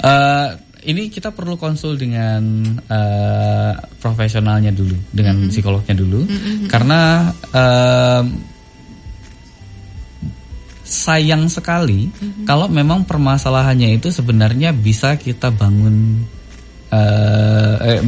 Uh, 0.04 0.48
ini 0.84 1.08
kita 1.08 1.32
perlu 1.32 1.56
konsul 1.56 1.96
dengan 1.96 2.44
uh, 2.92 3.72
profesionalnya 3.96 4.68
dulu, 4.68 4.92
dengan 5.08 5.40
mm 5.40 5.42
-hmm. 5.48 5.52
psikolognya 5.56 5.96
dulu, 5.96 6.28
mm 6.28 6.36
-hmm. 6.36 6.68
karena 6.68 7.32
uh, 7.56 8.22
sayang 10.94 11.50
sekali 11.50 12.06
mm 12.06 12.14
-hmm. 12.14 12.44
kalau 12.46 12.70
memang 12.70 13.02
permasalahannya 13.02 13.98
itu 13.98 14.14
sebenarnya 14.14 14.70
bisa 14.70 15.18
kita 15.18 15.50
bangun 15.50 16.22
uh, 16.94 17.74
eh, 17.82 18.00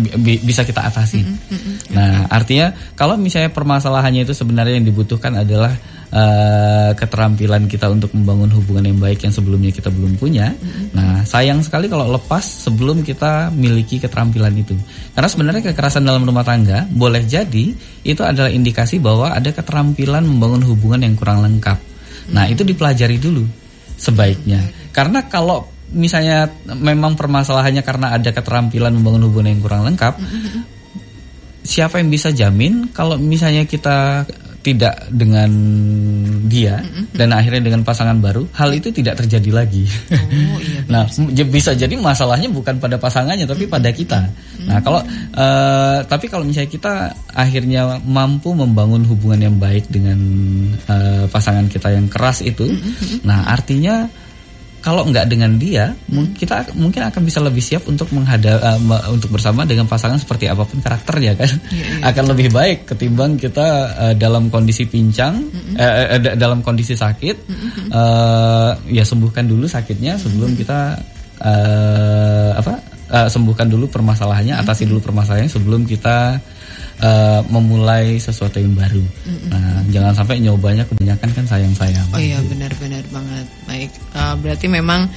bisa 0.43 0.63
kita 0.63 0.87
atasi. 0.87 1.21
Mm 1.23 1.37
-hmm. 1.37 1.75
Nah, 1.93 2.15
artinya 2.31 2.71
kalau 2.95 3.19
misalnya 3.19 3.51
permasalahannya 3.51 4.23
itu 4.27 4.35
sebenarnya 4.37 4.79
yang 4.79 4.87
dibutuhkan 4.87 5.33
adalah 5.35 5.73
uh, 6.13 6.91
keterampilan 6.95 7.67
kita 7.67 7.91
untuk 7.91 8.15
membangun 8.15 8.51
hubungan 8.55 8.85
yang 8.87 8.99
baik 9.01 9.27
yang 9.27 9.35
sebelumnya 9.35 9.75
kita 9.75 9.91
belum 9.91 10.19
punya. 10.21 10.55
Mm 10.55 10.59
-hmm. 10.59 10.87
Nah, 10.95 11.17
sayang 11.27 11.61
sekali 11.63 11.91
kalau 11.91 12.07
lepas 12.15 12.43
sebelum 12.43 13.03
kita 13.03 13.51
miliki 13.53 13.99
keterampilan 13.99 14.55
itu. 14.55 14.77
Karena 15.13 15.29
sebenarnya 15.29 15.63
kekerasan 15.73 16.07
dalam 16.07 16.23
rumah 16.23 16.47
tangga 16.47 16.87
boleh 16.87 17.27
jadi 17.27 17.75
itu 18.07 18.23
adalah 18.23 18.53
indikasi 18.53 19.03
bahwa 19.03 19.35
ada 19.35 19.51
keterampilan 19.51 20.23
membangun 20.23 20.63
hubungan 20.63 21.03
yang 21.03 21.15
kurang 21.19 21.43
lengkap. 21.43 21.96
Nah, 22.33 22.51
itu 22.51 22.67
dipelajari 22.67 23.17
dulu 23.21 23.47
sebaiknya. 23.97 24.91
Karena 24.91 25.27
kalau 25.27 25.67
misalnya 25.95 26.51
memang 26.67 27.15
permasalahannya 27.15 27.83
karena 27.87 28.17
ada 28.19 28.31
keterampilan 28.35 28.91
membangun 28.91 29.31
hubungan 29.31 29.55
yang 29.55 29.63
kurang 29.63 29.83
lengkap, 29.87 30.19
mm 30.19 30.27
-hmm. 30.27 30.63
siapa 31.63 32.03
yang 32.03 32.11
bisa 32.11 32.35
jamin 32.35 32.91
kalau 32.91 33.15
misalnya 33.19 33.63
kita 33.67 34.27
tidak 34.67 35.07
dengan 35.15 35.47
dia 36.51 36.83
dan 37.15 37.31
akhirnya 37.31 37.63
dengan 37.71 37.87
pasangan 37.87 38.19
baru, 38.19 38.51
hal 38.51 38.75
itu 38.75 38.91
tidak 38.91 39.23
terjadi 39.23 39.63
lagi. 39.63 39.87
Oh, 40.11 40.59
iya, 40.59 40.83
nah, 40.93 41.07
bisa 41.47 41.79
jadi 41.79 41.95
masalahnya 41.95 42.51
bukan 42.51 42.83
pada 42.83 42.99
pasangannya 42.99 43.47
tapi 43.47 43.71
pada 43.71 43.95
kita. 43.95 44.27
Nah, 44.67 44.83
kalau 44.83 45.07
eh, 45.39 45.99
tapi 46.11 46.27
kalau 46.27 46.43
misalnya 46.43 46.71
kita 46.75 47.15
akhirnya 47.31 48.03
mampu 48.03 48.51
membangun 48.59 49.07
hubungan 49.07 49.47
yang 49.47 49.57
baik 49.63 49.87
dengan 49.87 50.19
eh, 50.75 51.25
pasangan 51.31 51.71
kita 51.71 51.95
yang 51.95 52.11
keras 52.11 52.43
itu, 52.43 52.67
nah 53.23 53.47
artinya 53.47 54.11
kalau 54.87 55.03
nggak 55.03 55.27
dengan 55.27 55.59
dia, 55.59 55.91
mung- 56.07 56.31
kita 56.31 56.63
mungkin 56.79 57.03
akan 57.11 57.27
bisa 57.27 57.43
lebih 57.43 57.59
siap 57.59 57.91
untuk 57.91 58.07
menghadap 58.15 58.55
eh, 58.63 58.79
me- 58.79 59.03
untuk 59.11 59.35
bersama 59.35 59.67
dengan 59.67 59.91
pasangan 59.91 60.15
seperti 60.15 60.47
apa 60.47 60.63
pun 60.63 60.79
karakternya 60.79 61.35
kan, 61.35 61.51
akan 62.07 62.25
lebih 62.31 62.55
baik 62.55 62.87
ketimbang 62.87 63.35
kita 63.35 63.67
eh, 63.99 64.15
dalam 64.15 64.47
kondisi 64.47 64.87
pincang, 64.87 65.43
eh, 65.75 66.15
eh, 66.15 66.21
da- 66.23 66.39
dalam 66.39 66.63
kondisi 66.63 66.95
sakit, 66.95 67.37
eh, 67.91 68.71
ya 68.95 69.03
sembuhkan 69.03 69.51
dulu 69.51 69.67
sakitnya 69.67 70.15
sebelum 70.23 70.55
kita 70.55 70.95
eh, 71.43 72.51
apa 72.55 72.75
eh, 73.11 73.27
sembuhkan 73.27 73.67
dulu 73.67 73.91
permasalahannya, 73.91 74.55
atasi 74.55 74.87
dulu 74.87 75.03
permasalahannya 75.03 75.51
sebelum 75.51 75.83
kita 75.83 76.39
eh, 77.01 77.41
memulai 77.53 78.17
sesuatu 78.17 78.57
yang 78.57 78.73
baru. 78.73 79.05
Nah, 79.53 79.85
jangan 79.93 80.13
sampai 80.17 80.41
nyobanya 80.41 80.85
kebanyakan 80.89 81.29
kan 81.33 81.45
sayang-sayang. 81.45 82.07
Oh 82.13 82.21
iya 82.21 82.41
benar-benar 82.41 83.05
banget. 83.13 83.47
Baik, 83.69 83.91
Eh, 84.17 84.35
berarti 84.41 84.67
memang 84.69 85.09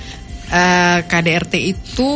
eh, 0.52 1.00
KDRT 1.08 1.54
itu 1.62 2.12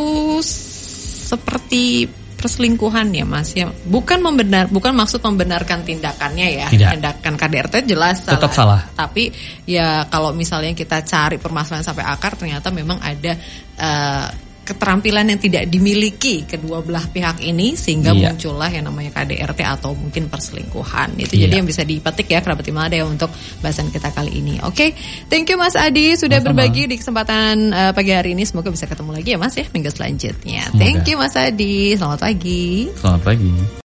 seperti 1.23 2.05
perselingkuhan 2.43 3.07
ya 3.15 3.23
Mas 3.23 3.55
ya. 3.55 3.71
Bukan 3.71 4.19
membenar 4.19 4.67
bukan 4.67 4.91
maksud 4.91 5.23
membenarkan 5.23 5.87
tindakannya 5.87 6.47
ya. 6.59 6.67
Tidak. 6.67 6.99
Tindakan 6.99 7.33
KDRT 7.39 7.87
jelas 7.87 8.27
Tetap 8.27 8.51
salah. 8.51 8.83
Tapi 8.91 9.31
ya 9.63 10.03
kalau 10.11 10.35
misalnya 10.35 10.75
kita 10.75 11.07
cari 11.07 11.39
permasalahan 11.39 11.87
sampai 11.87 12.03
akar 12.03 12.35
ternyata 12.35 12.67
memang 12.67 12.99
ada 12.99 13.39
eh, 13.79 14.27
keterampilan 14.63 15.27
yang 15.27 15.39
tidak 15.39 15.67
dimiliki 15.67 16.43
kedua 16.43 16.79
belah 16.79 17.03
pihak 17.05 17.39
ini 17.39 17.75
sehingga 17.75 18.11
Iya. 18.11 18.31
muncullah 18.31 18.71
yang 18.71 18.87
namanya 18.87 19.11
KDRT 19.13 19.59
atau 19.61 19.91
mungkin 19.91 20.27
perselingkuhan. 20.27 21.19
Itu 21.19 21.35
Iya. 21.35 21.47
jadi 21.47 21.53
yang 21.59 21.67
bisa 21.67 21.83
dipetik 21.83 22.27
ya 22.27 22.39
kerabat 22.39 22.63
Imada 22.65 22.95
ya 22.95 23.03
untuk 23.03 23.27
bahasan 23.59 23.91
kita 23.91 24.09
kali 24.09 24.39
ini. 24.39 24.63
Oke, 24.63 24.95
thank 25.27 25.47
you 25.47 25.59
Mas 25.59 25.75
Adi 25.75 26.15
sudah 26.15 26.39
Sama-sama. 26.39 26.63
berbagi 26.63 26.83
di 26.87 26.95
kesempatan 26.95 27.55
eh, 27.69 27.91
pagi 27.91 28.11
hari 28.15 28.31
ini. 28.33 28.43
Semoga 28.43 28.71
bisa 28.71 28.87
ketemu 28.87 29.11
lagi 29.13 29.29
ya 29.35 29.39
Mas 29.39 29.53
ya 29.53 29.67
minggu 29.69 29.91
selanjutnya. 29.91 30.63
Semoga. 30.71 30.79
Thank 30.79 31.03
you 31.05 31.15
Mas 31.19 31.35
Adi. 31.35 31.93
Selamat 31.93 32.19
pagi. 32.23 32.87
Selamat 32.95 33.21
pagi. 33.21 33.81